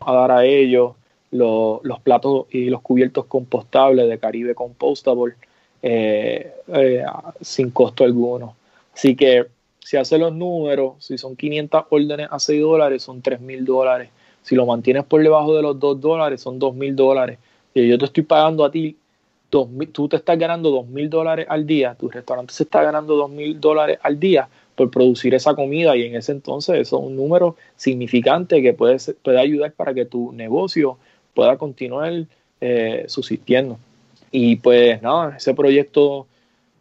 [0.00, 0.92] a dar a ellos
[1.30, 5.34] los, platos y los cubiertos compostables de Caribe Compostable
[5.82, 7.04] eh, eh,
[7.42, 8.56] sin costo alguno.
[8.94, 9.46] Así que
[9.80, 14.08] si hace los números, si son 500 órdenes a 6 dólares, son 3 mil dólares
[14.48, 17.38] si lo mantienes por debajo de los 2 dólares, son 2 mil dólares.
[17.74, 18.96] Y yo te estoy pagando a ti,
[19.50, 23.30] tú te estás ganando 2 mil dólares al día, tu restaurante se está ganando 2
[23.30, 27.14] mil dólares al día por producir esa comida y en ese entonces eso es un
[27.14, 30.96] número significante que puede, puede ayudar para que tu negocio
[31.34, 32.24] pueda continuar
[32.62, 33.78] eh, subsistiendo.
[34.30, 36.26] Y pues nada, ese proyecto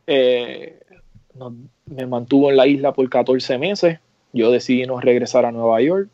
[0.05, 0.79] eh,
[1.85, 3.99] me mantuvo en la isla por 14 meses.
[4.31, 6.07] Yo decidí no regresar a Nueva York.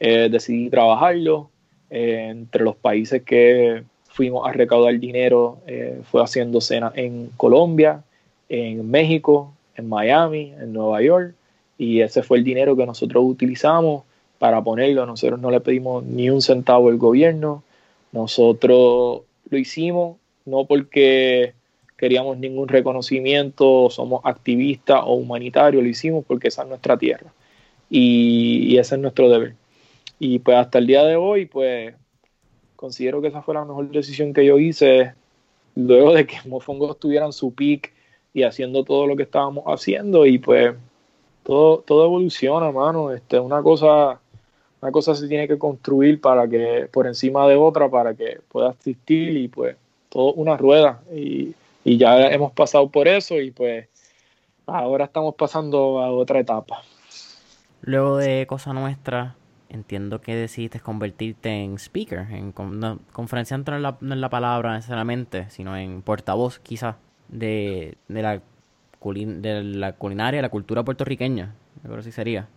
[0.00, 1.50] Eh, decidí trabajarlo.
[1.90, 8.02] Eh, entre los países que fuimos a recaudar dinero eh, fue haciendo cena en Colombia,
[8.48, 11.34] en México, en Miami, en Nueva York.
[11.78, 14.04] Y ese fue el dinero que nosotros utilizamos
[14.38, 15.06] para ponerlo.
[15.06, 17.62] Nosotros no le pedimos ni un centavo al gobierno.
[18.12, 21.54] Nosotros lo hicimos no porque
[21.96, 27.30] queríamos ningún reconocimiento, somos activistas o humanitarios, lo hicimos porque esa es nuestra tierra
[27.90, 29.54] y ese es nuestro deber.
[30.18, 31.94] Y pues hasta el día de hoy, pues
[32.76, 35.12] considero que esa fue la mejor decisión que yo hice
[35.74, 37.92] luego de que Mofongo estuvieran su peak
[38.34, 40.74] y haciendo todo lo que estábamos haciendo y pues
[41.42, 43.12] todo, todo evoluciona, mano.
[43.12, 44.20] Este, una cosa,
[44.82, 48.70] una cosa se tiene que construir para que, por encima de otra, para que pueda
[48.70, 49.76] existir y pues
[50.08, 51.54] todo una rueda y,
[51.84, 53.88] y ya hemos pasado por eso y pues
[54.66, 56.82] ahora estamos pasando a otra etapa.
[57.82, 59.34] Luego de Cosa Nuestra,
[59.68, 65.76] entiendo que decidiste convertirte en speaker, en no, conferenciante no es, la, palabra necesariamente, sino
[65.76, 66.96] en portavoz quizás
[67.28, 68.40] de, de, la,
[69.14, 72.48] de la culinaria, la cultura puertorriqueña, creo que sí sería.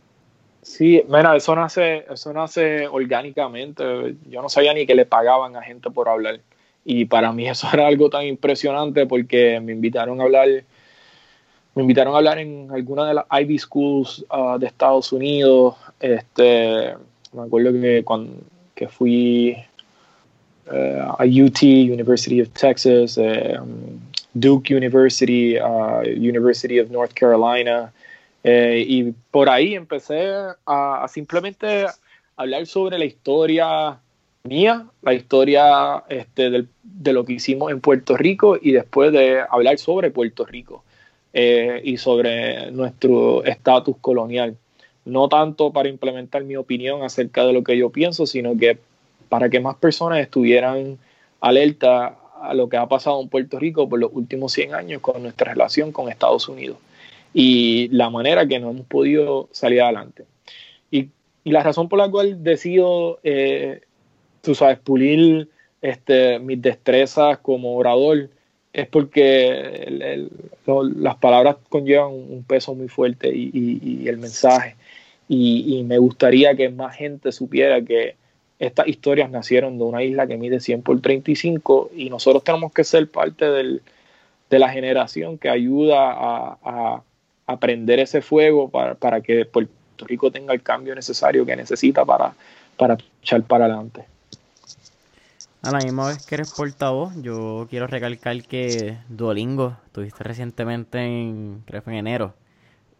[0.62, 3.84] Sí, mira, eso nace, eso nace orgánicamente.
[4.30, 6.40] Yo no sabía ni que le pagaban a gente por hablar.
[6.86, 10.48] Y para mí eso era algo tan impresionante porque me invitaron a hablar,
[11.74, 16.96] me invitaron a hablar en alguna de las Ivy Schools ah, de Estados Unidos, este,
[17.34, 18.34] me acuerdo que cuando
[18.82, 19.56] que fui
[20.72, 23.60] eh, a UT, University of Texas, eh,
[24.34, 27.92] Duke University, uh, University of North Carolina,
[28.44, 30.32] eh, y por ahí empecé
[30.66, 31.86] a, simplemente
[32.38, 34.00] hablar sobre la historia
[34.44, 39.78] mía, la historia este, de lo que hicimos en Puerto Rico y después de hablar
[39.78, 40.84] sobre Puerto Rico
[41.34, 44.58] y sobre nuestro estatus colonial
[45.06, 48.78] no tanto para implementar mi opinión acerca de lo que yo pienso, sino que
[49.30, 50.98] para que más personas estuvieran
[51.40, 55.22] alerta a lo que ha pasado en Puerto Rico por los últimos 100 años con
[55.22, 56.78] nuestra relación con Estados Unidos
[57.34, 60.26] y la manera que no hemos podido salir adelante.
[60.92, 61.10] Y,
[61.44, 63.82] la razón por la cual decido, eh,
[64.42, 65.50] tú sabes, pulir
[65.82, 68.30] este, mis destrezas como orador
[68.74, 70.28] es porque
[70.68, 74.76] las palabras conllevan un peso muy fuerte y el mensaje
[75.34, 78.16] y, me gustaría que más gente supiera que
[78.60, 82.84] estas historias nacieron de una isla que mide 100 por 35 y nosotros tenemos que
[82.84, 83.82] ser parte del,
[84.50, 87.04] de la generación que ayuda a, a,
[87.48, 89.72] a ese fuego para, para, que Puerto
[90.06, 92.34] Rico tenga el cambio necesario que necesita para,
[92.76, 94.04] para echar para adelante.
[95.64, 101.64] A la misma vez que eres portavoz, yo quiero recalcar que Duolingo, tuviste recientemente en,
[101.66, 102.34] creo en enero,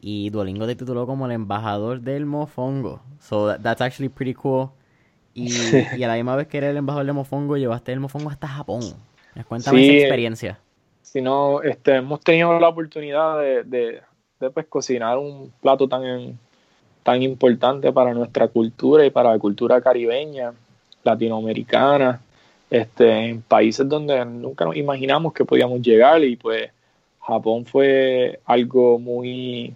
[0.02, 3.02] y Duolingo te tituló como el embajador del mofongo.
[3.20, 4.70] So that's actually pretty cool.
[5.34, 5.54] Y,
[5.98, 8.48] y, a la misma vez que eres el embajador del mofongo, llevaste el mofongo hasta
[8.48, 8.82] Japón.
[9.48, 10.60] Cuéntame esa experiencia.
[11.04, 14.02] Si no, este, hemos tenido la oportunidad de, de,
[14.40, 16.38] de pues, cocinar un plato tan,
[17.04, 20.54] tan importante para nuestra cultura y para la cultura caribeña,
[21.04, 22.22] latinoamericana,
[22.70, 26.72] este, en países donde nunca nos imaginamos que podíamos llegar y pues
[27.20, 29.74] Japón fue algo muy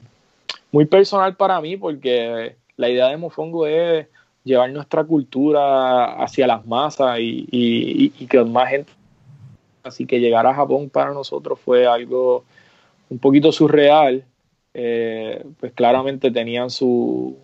[0.76, 4.07] muy personal para mí porque la idea de Mofongo es
[4.43, 8.91] llevar nuestra cultura hacia las masas y, que más gente.
[9.84, 12.43] Así que llegar a Japón para nosotros fue algo
[13.09, 14.26] un poquito surreal.
[14.73, 17.38] Eh, pues claramente tenían su,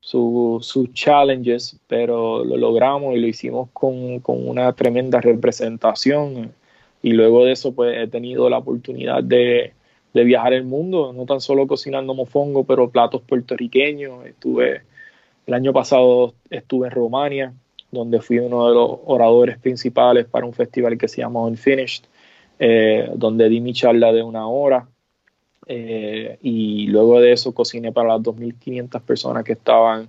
[0.00, 6.52] sus challenges, pero lo logramos y lo hicimos con, con, una tremenda representación.
[7.04, 9.74] Y luego de eso, pues he tenido la oportunidad de,
[10.14, 14.24] de viajar el mundo, no tan solo cocinando mofongo, pero platos puertorriqueños.
[14.24, 14.82] Estuve
[15.46, 17.52] el año pasado estuve en Rumania,
[17.90, 22.04] donde fui uno de los oradores principales para un festival que se llama Unfinished,
[22.58, 24.88] eh, donde di mi charla de una hora.
[25.66, 30.08] Eh, y luego de eso cociné para las 2.500 personas que estaban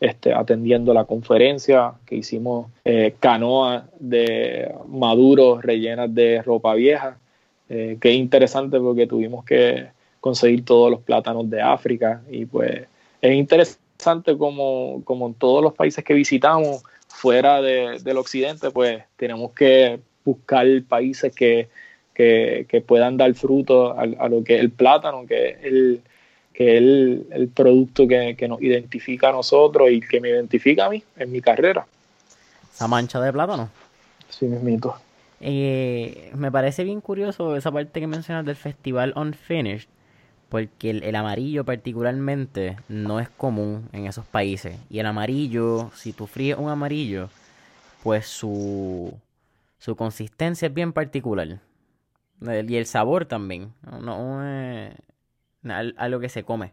[0.00, 7.18] este, atendiendo la conferencia, que hicimos eh, canoas de maduros rellenas de ropa vieja,
[7.68, 9.88] que es interesante porque tuvimos que
[10.20, 12.86] conseguir todos los plátanos de África y pues
[13.20, 19.52] es interesante como, como en todos los países que visitamos fuera del occidente, pues tenemos
[19.52, 21.68] que buscar países que,
[22.12, 26.00] que, puedan dar fruto a, lo que es el plátano, que es el,
[26.52, 31.02] que el, el producto que, nos identifica a nosotros y que me identifica a mí
[31.16, 31.86] en mi carrera.
[32.72, 33.70] Esa mancha de plátano.
[34.28, 34.96] Sí, mismito.
[35.40, 39.88] Eh, me parece bien curioso esa parte que mencionas del festival Unfinished,
[40.48, 44.78] porque el, amarillo particularmente no es común en esos países.
[44.88, 47.28] Y el amarillo, si tú fríes un amarillo,
[48.02, 49.12] pues su,
[49.78, 51.58] su consistencia es bien particular.
[52.40, 53.72] Y el sabor también.
[54.00, 54.94] No, es
[55.96, 56.72] algo que se come.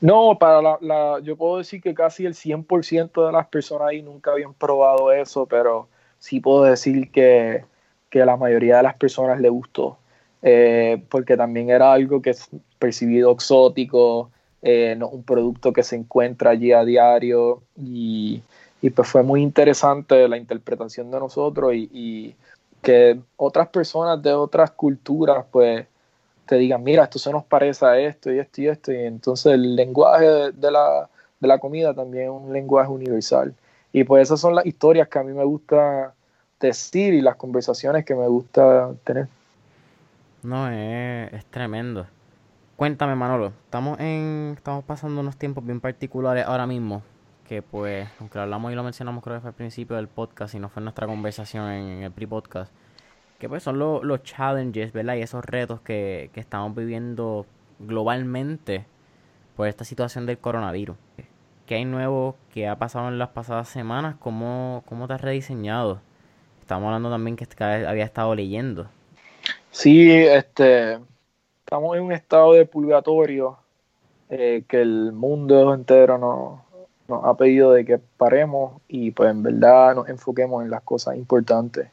[0.00, 4.32] No, para la, yo puedo decir que casi el 100% de las personas ahí nunca
[4.32, 5.88] habían probado eso, pero
[6.20, 7.64] sí puedo decir que,
[8.08, 9.98] que a la mayoría de las personas le gustó.
[10.42, 12.48] Eh, porque también era algo que es
[12.78, 14.30] percibido exótico,
[14.62, 18.42] eh, no, un producto que se encuentra allí a diario y,
[18.94, 22.36] pues fue muy interesante la interpretación de nosotros y, y,
[22.82, 25.86] que otras personas de otras culturas pues
[26.46, 29.52] te digan, mira, esto se nos parece a esto y esto y esto y entonces
[29.52, 31.10] el lenguaje de la,
[31.40, 33.54] de la comida también es un lenguaje universal
[33.92, 36.14] y pues esas son las historias que a mí me gusta
[36.60, 39.28] decir y las conversaciones que me gusta tener.
[40.42, 42.06] No, es, es tremendo.
[42.76, 43.52] Cuéntame, Manolo.
[43.64, 47.02] Estamos en, estamos pasando unos tiempos bien particulares ahora mismo.
[47.46, 50.54] Que pues, aunque lo hablamos y lo mencionamos creo que fue al principio del podcast
[50.54, 52.72] y no fue nuestra conversación en el pre-podcast.
[53.38, 55.16] Que pues son los challenges, ¿verdad?
[55.16, 57.44] Y esos retos que, que estamos viviendo
[57.80, 58.86] globalmente
[59.56, 60.96] por esta situación del coronavirus.
[61.70, 64.16] ¿Qué hay nuevo que ha pasado en las pasadas semanas?
[64.18, 66.00] ¿Cómo, cómo te has rediseñado?
[66.60, 68.88] Estamos hablando también que había estado leyendo.
[69.70, 70.98] Sí, este,
[71.60, 73.56] estamos en un estado de purgatorio
[74.30, 76.58] eh, que el mundo entero nos,
[77.06, 81.14] nos, ha pedido de que paremos y pues en verdad nos enfoquemos en las cosas
[81.14, 81.86] importantes.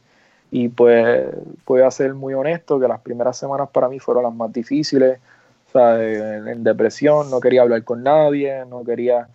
[0.50, 1.28] Y pues
[1.68, 5.20] voy ser muy honesto que las primeras semanas para mí fueron las más difíciles,
[5.68, 9.28] o sea, en, depresión, no quería hablar con nadie, no quería,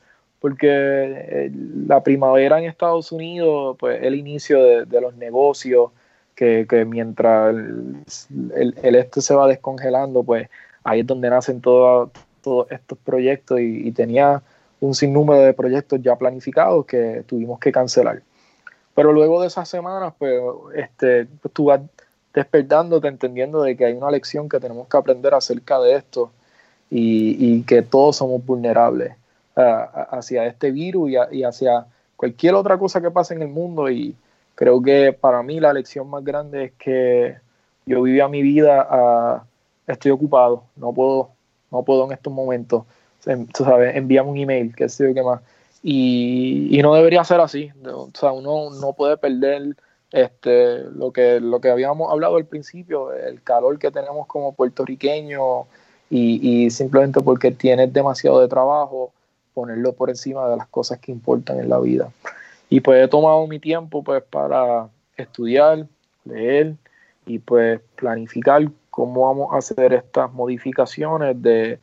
[0.43, 1.53] porque eh,
[1.87, 5.93] la primavera en Estados Unidos, pues el inicio de, los negocios,
[6.35, 10.49] que, mientras el, este se va descongelando, pues
[10.83, 12.11] ahí es donde nacen todos
[12.71, 14.43] estos proyectos y, tenía
[14.81, 18.21] un sinnúmero de proyectos ya planificados que tuvimos que cancelar.
[18.97, 20.43] Pero luego de esas semanas, pues,
[20.75, 21.83] este, pues tú vas
[22.35, 26.33] despertándote, entendiendo de que hay una lección que tenemos que aprender acerca de esto
[26.91, 29.22] y, que todos somos vulnerables
[29.55, 31.87] hacia este virus y, y, hacia
[32.17, 33.91] cualquier otra cosa que pase en el mundo.
[33.91, 34.17] Y,
[34.55, 37.37] Creo que para mí la lección más grande es que
[37.87, 39.45] yo vivía mi vida,
[39.87, 41.31] estoy ocupado, no puedo,
[41.71, 42.85] no puedo en estos momentos,
[43.25, 45.41] tú sabes, envíame un email, qué sé yo qué más.
[45.83, 49.75] Y, no debería ser así, o sea, uno no puede perder
[50.13, 55.67] este, lo, que, lo que habíamos hablado al principio, el calor que tenemos como puertorriqueños
[56.11, 59.13] y, y simplemente porque tienes demasiado de trabajo,
[59.55, 62.11] ponerlo por encima de las cosas que importan en la vida.
[62.69, 65.87] Y pues he tomado mi tiempo pues para estudiar,
[66.25, 66.75] leer
[67.27, 71.79] y pues planificar cómo vamos a hacer estas modificaciones de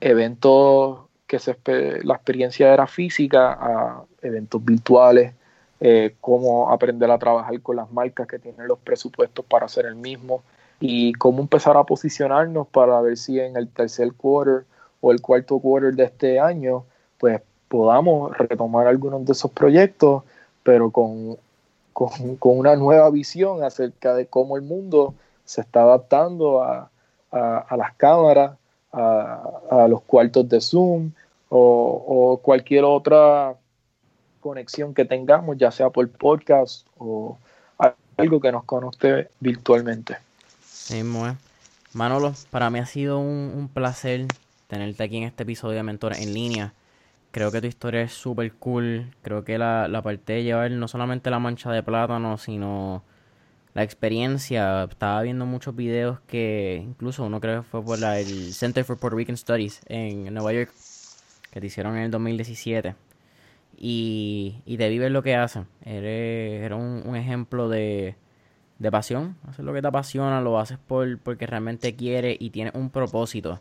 [0.00, 1.56] eventos que se,
[2.04, 5.34] la experiencia era física a eventos virtuales,
[5.80, 9.96] eh, cómo aprender a trabajar con las marcas que tienen los presupuestos para hacer el
[9.96, 10.42] mismo
[10.80, 14.64] y cómo empezar a posicionarnos para ver si en el tercer quarter
[15.00, 16.84] o el cuarto quarter de este año
[17.18, 20.22] pues podamos retomar algunos de esos proyectos,
[20.62, 21.36] pero con,
[22.40, 25.14] una nueva visión acerca de cómo el mundo
[25.44, 26.90] se está adaptando a,
[27.32, 28.56] las cámaras,
[28.92, 31.12] a, los cuartos de Zoom
[31.48, 33.54] o, cualquier otra
[34.40, 37.36] conexión que tengamos, ya sea por podcast o
[38.16, 40.16] algo que nos conozca virtualmente.
[40.64, 41.32] Sí, muy
[41.96, 44.26] Manolo, para mí ha sido un, placer
[44.68, 46.74] tenerte aquí en este episodio de Mentores en línea.
[47.36, 49.14] Creo que tu historia es súper cool.
[49.20, 53.04] Creo que la, la parte de llevar no solamente la mancha de plátano, sino
[53.74, 54.84] la experiencia.
[54.84, 58.96] Estaba viendo muchos videos que incluso uno creo que fue por la, el Center for
[58.96, 60.72] Puerto Rican Studies en Nueva York,
[61.50, 62.94] que te hicieron en el 2017.
[63.76, 65.66] Y, y de ver lo que hacen.
[65.84, 68.16] Era un, ejemplo de,
[68.78, 69.36] de pasión.
[69.46, 73.60] Hacer lo que te apasiona, lo haces por, porque realmente quieres y tienes un propósito.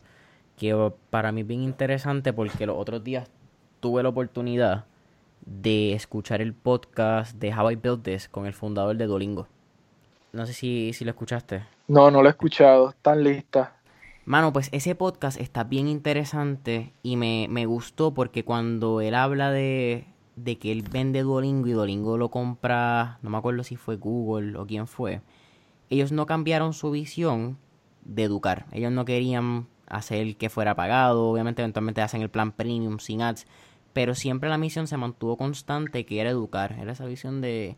[0.55, 3.29] Que para mí es bien interesante porque los otros días
[3.85, 4.85] tuve la oportunidad
[5.45, 9.47] de escuchar el podcast de How I Built This con el fundador de Dolingo.
[10.33, 11.67] No sé si, si lo escuchaste.
[11.87, 12.89] No, no lo he escuchado.
[12.89, 13.75] Están lista.
[14.25, 19.51] Mano, pues ese podcast está bien interesante y me, me gustó porque cuando él habla
[19.51, 23.97] de, de que él vende Duolingo y Duolingo lo compra, no me acuerdo si fue
[23.97, 25.21] Google o quién fue,
[25.91, 27.59] ellos no cambiaron su visión
[28.03, 28.65] de educar.
[28.71, 33.45] Ellos no querían hacer que fuera pagado, obviamente eventualmente hacen el plan premium sin ads,
[33.95, 37.75] pero siempre la misión se mantuvo constante que era educar, era esa visión de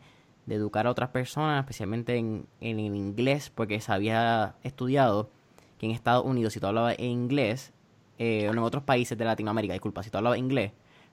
[0.48, 5.30] de educar a otras personas, especialmente en, en, inglés, porque se había estudiado
[5.78, 7.74] que en Estados Unidos, si tú hablabas inglés,
[8.18, 10.72] eh, o en otros países de Latinoamérica, disculpa, si tú hablabas inglés,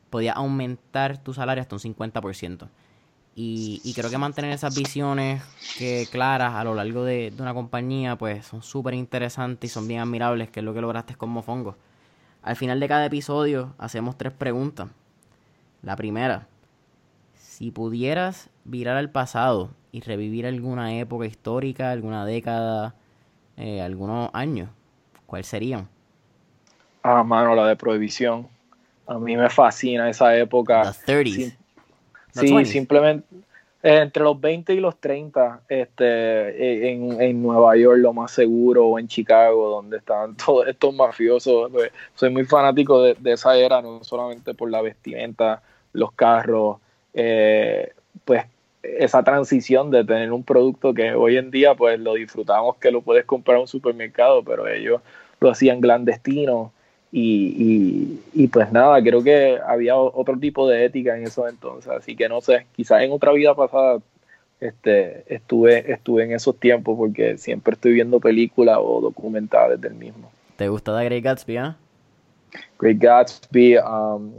[0.08, 2.68] podía aumentar tu salario hasta un 50%.
[3.34, 5.42] Y, y creo que mantener esas visiones
[5.76, 9.88] que claras a lo largo de, de una compañía, pues son súper interesantes y son
[9.88, 11.76] bien admirables, que es lo que lograste con Mofongo.
[12.44, 14.88] Al final de cada episodio hacemos tres preguntas.
[15.80, 16.46] La primera,
[17.32, 22.94] si pudieras virar al pasado y revivir alguna época histórica, alguna década,
[23.56, 24.68] eh, algunos años,
[25.24, 25.88] ¿cuáles serían?
[27.02, 28.46] Ah, mano, la de prohibición.
[29.06, 30.92] A mí me fascina esa época.
[30.92, 33.26] sí, simplemente
[33.86, 38.86] entre los 20 y los 30, este, eh, en, en, Nueva York, lo más seguro,
[38.86, 41.70] o en Chicago, donde estaban todos estos mafiosos.
[41.70, 45.62] Pues, soy muy fanático de, de, esa era, no solamente por la vestimenta,
[45.92, 46.78] los carros,
[47.12, 47.92] eh,
[48.24, 48.44] pues
[48.82, 53.02] esa transición de tener un producto que hoy en día pues lo disfrutamos que lo
[53.02, 55.02] puedes comprar en un supermercado, pero ellos
[55.40, 56.72] lo hacían clandestino
[57.16, 62.16] y, y, pues nada, creo que había otro tipo de ética en eso entonces, así
[62.16, 64.00] que no sé, quizás en otra vida pasada
[64.58, 70.32] este, estuve, estuve en esos tiempos porque siempre estoy viendo películas o documentales del mismo.
[70.56, 71.56] ¿Te gusta The Great Gatsby?
[71.56, 71.76] Ah?
[72.80, 74.32] Great Gatsby, um,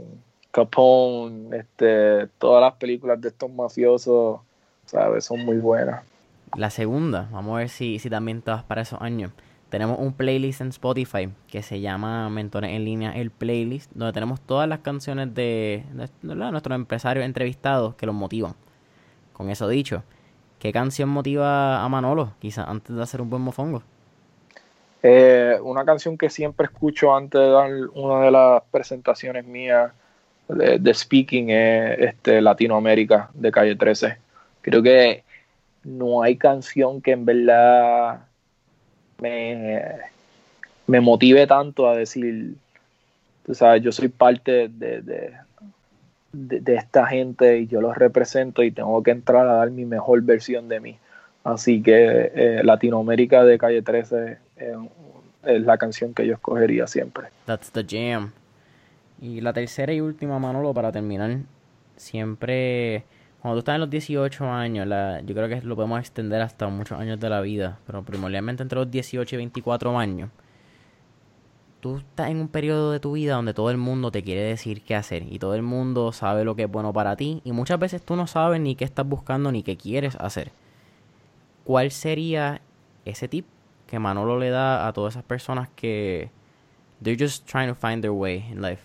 [0.50, 4.40] Capone, este, todas las películas de estos mafiosos,
[4.84, 5.24] ¿sabes?
[5.24, 6.04] Son muy buenas.
[6.54, 9.32] La segunda, vamos a ver si, si también te vas para esos años.
[9.76, 14.40] Tenemos un playlist en Spotify que se llama Mentores en línea, el playlist, donde tenemos
[14.40, 15.84] todas las canciones de,
[16.22, 18.54] nuestros empresarios entrevistados que los motivan.
[19.34, 20.02] Con eso dicho,
[20.60, 23.82] ¿qué canción motiva a Manolo, quizás antes de hacer un buen mofongo?
[25.02, 29.92] Eh, una canción que siempre escucho antes de dar una de las presentaciones mías
[30.48, 34.16] de, speaking es este, Latinoamérica de Calle 13.
[34.62, 35.22] Creo que
[35.84, 38.22] no hay canción que en verdad
[39.20, 39.82] me,
[40.86, 42.54] me motive tanto a decir,
[43.44, 45.32] tú sabes, yo soy parte de, de,
[46.32, 50.22] de, esta gente y yo los represento y tengo que entrar a dar mi mejor
[50.22, 50.98] versión de mí.
[51.44, 54.38] Así que eh, Latinoamérica de Calle 13
[55.44, 57.28] es la canción que yo escogería siempre.
[57.44, 58.32] That's the jam.
[59.20, 61.38] Y la tercera y última, Manolo, para terminar,
[61.96, 63.04] siempre,
[63.40, 64.88] cuando tú estás en los 18 años,
[65.24, 68.78] yo creo que lo podemos extender hasta muchos años de la vida, pero primordialmente entre
[68.78, 70.30] los 18 y 24 años,
[71.80, 74.82] tú estás en un periodo de tu vida donde todo el mundo te quiere decir
[74.82, 77.78] qué hacer y todo el mundo sabe lo que es bueno para ti y muchas
[77.78, 80.50] veces tú no sabes ni qué estás buscando ni qué quieres hacer.
[81.64, 82.60] ¿Cuál sería
[83.04, 83.46] ese tip
[83.86, 86.30] que Manolo le da a todas esas personas que
[87.02, 88.82] they're just trying to find their way in life?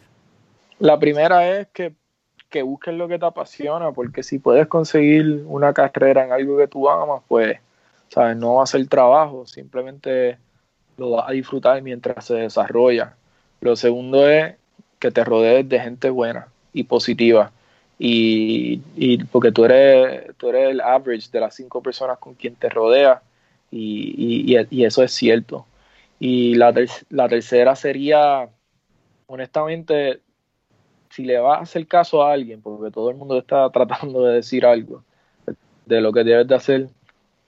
[0.79, 1.93] La primera es que,
[2.51, 6.67] que busques lo que te apasiona, porque si puedes conseguir una carrera en algo que
[6.67, 7.57] tú amas, pues,
[8.09, 8.37] ¿sabes?
[8.37, 10.37] No va a ser trabajo, simplemente
[10.97, 13.15] lo vas a disfrutar mientras se desarrolla.
[13.61, 14.55] Lo segundo es
[14.99, 17.51] que te rodees de gente buena y positiva.
[17.97, 22.55] Y, y porque tú eres, tú eres el average de las cinco personas con quien
[22.55, 23.21] te rodeas
[23.71, 25.65] y, y, eso es cierto.
[26.19, 26.73] Y la
[27.29, 28.49] tercera sería,
[29.27, 30.19] honestamente,
[31.11, 34.35] si le vas a hacer caso a alguien, porque todo el mundo está tratando de
[34.35, 35.03] decir algo
[35.85, 36.87] de lo que debes de hacer,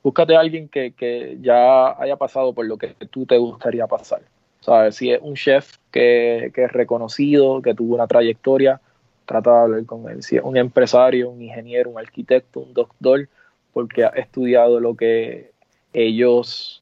[0.03, 4.21] búscate a alguien que, ya haya pasado por lo que tú te gustaría pasar.
[4.59, 4.95] ¿Sabes?
[4.95, 8.79] Si es un chef que, es reconocido, que tuvo una trayectoria,
[9.25, 10.23] trata de hablar con él.
[10.23, 13.27] Si es un empresario, un ingeniero, un arquitecto, un doctor,
[13.73, 15.51] porque ha estudiado lo que
[15.91, 16.81] ellos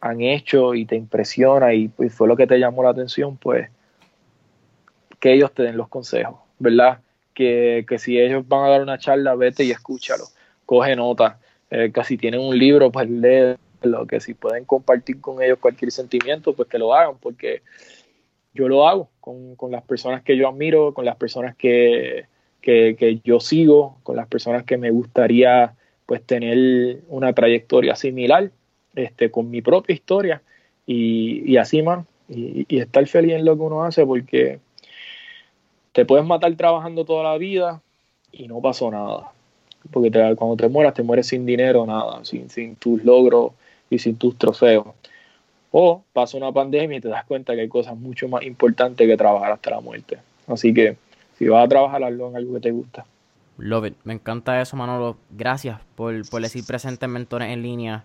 [0.00, 3.68] han hecho y te impresiona y pues, fue lo que te llamó la atención, pues
[5.20, 7.00] que ellos te den los consejos, ¿verdad?
[7.34, 10.24] Que, si ellos van a dar una charla, vete y escúchalo,
[10.64, 11.38] coge nota,
[11.70, 15.90] eh, que si tienen un libro, pues léelo, que si pueden compartir con ellos cualquier
[15.90, 17.62] sentimiento, pues que lo hagan, porque
[18.54, 22.26] yo lo hago con, las personas que yo admiro, con las personas que,
[22.60, 25.74] que, yo sigo, con las personas que me gustaría
[26.06, 28.50] pues tener una trayectoria similar,
[28.94, 30.42] este, con mi propia historia
[30.86, 34.58] y, y así, man, y, estar feliz en lo que uno hace porque
[35.96, 37.80] te puedes matar trabajando toda la vida
[38.30, 39.32] y no pasó nada.
[39.90, 43.52] Porque cuando te mueras, te mueres sin dinero, nada, sin, sin tus logros
[43.88, 44.88] y sin tus trofeos.
[45.70, 49.16] O pasa una pandemia y te das cuenta que hay cosas mucho más importantes que
[49.16, 50.18] trabajar hasta la muerte.
[50.46, 50.98] Así que
[51.38, 53.06] si vas a trabajar, hazlo en algo que te gusta.
[53.56, 53.94] Love it.
[54.04, 55.16] Me encanta eso, Manolo.
[55.30, 58.04] Gracias por, por decir presente en Mentores en Línea.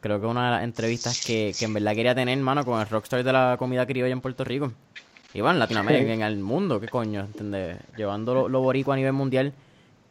[0.00, 2.88] Creo que una de las entrevistas que, que en verdad quería tener, mano, con el
[2.88, 4.72] rockstar de la comida criolla en Puerto Rico
[5.34, 7.20] y bueno, en Latinoamérica, en el mundo, ¿qué coño?
[7.20, 7.78] ¿Entiendes?
[7.96, 9.52] Llevando lo, lo borico a nivel mundial.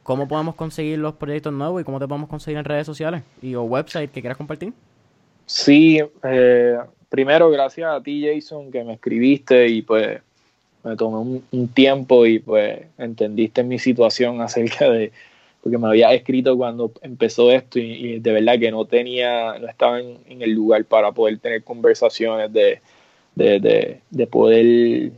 [0.03, 3.53] ¿Cómo podemos conseguir los proyectos nuevos y cómo te podemos conseguir en redes sociales y
[3.53, 4.74] o website que quieras compartir?
[5.45, 6.78] Sí, eh,
[7.09, 10.19] primero gracias a ti Jason que me escribiste y pues
[10.84, 15.11] me tomé un, tiempo y pues entendiste mi situación acerca de,
[15.61, 19.99] porque me había escrito cuando empezó esto y, de verdad que no tenía, no estaba
[19.99, 22.82] en, el lugar para poder tener conversaciones de,
[23.36, 25.11] de, poder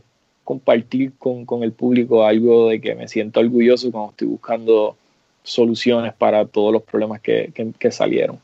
[0.44, 4.96] compartir con, el público algo de que me siento orgulloso cuando estoy buscando
[5.42, 7.52] soluciones para todos los problemas que,
[7.90, 8.38] salieron.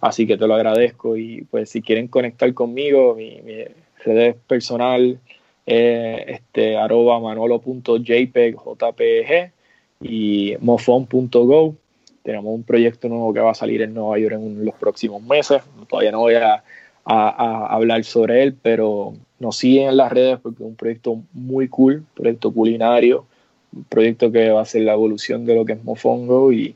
[0.00, 3.64] Así que te lo agradezco y pues si quieren conectar conmigo, mi, mi
[4.04, 5.18] red personal
[5.64, 9.52] es este, arroba manolo.jpg jpg
[10.00, 11.74] y mofon.go.
[12.22, 15.62] Tenemos un proyecto nuevo que va a salir en Nueva York en los próximos meses.
[15.88, 16.62] Todavía no voy a
[17.04, 21.68] a, hablar sobre él, pero nos siguen en las redes porque es un proyecto muy
[21.68, 23.26] cool, proyecto culinario,
[23.74, 26.74] un proyecto que va a ser la evolución de lo que es Mofongo y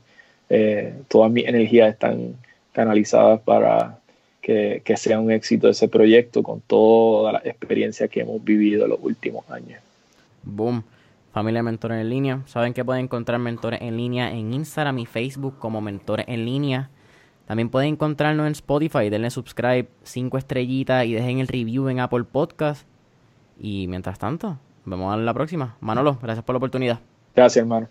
[0.49, 2.35] eh, todas mis energías están
[2.73, 3.99] canalizadas para
[4.41, 8.91] que, que, sea un éxito ese proyecto con toda la experiencia que hemos vivido en
[8.91, 9.81] los últimos años.
[10.43, 10.83] Boom.
[11.37, 12.41] Familia Mentores en Línea.
[12.47, 16.89] Saben que pueden encontrar mentores en línea en Instagram y Facebook como Mentores en Línea.
[17.47, 22.25] También pueden encontrarnos en Spotify, denle subscribe, 5 estrellitas y dejen el review en Apple
[22.25, 22.85] Podcast.
[23.57, 25.77] Y mientras tanto, nos vemos a la próxima.
[25.79, 26.99] Manolo, gracias por la oportunidad.
[27.33, 27.87] Gracias, hermano.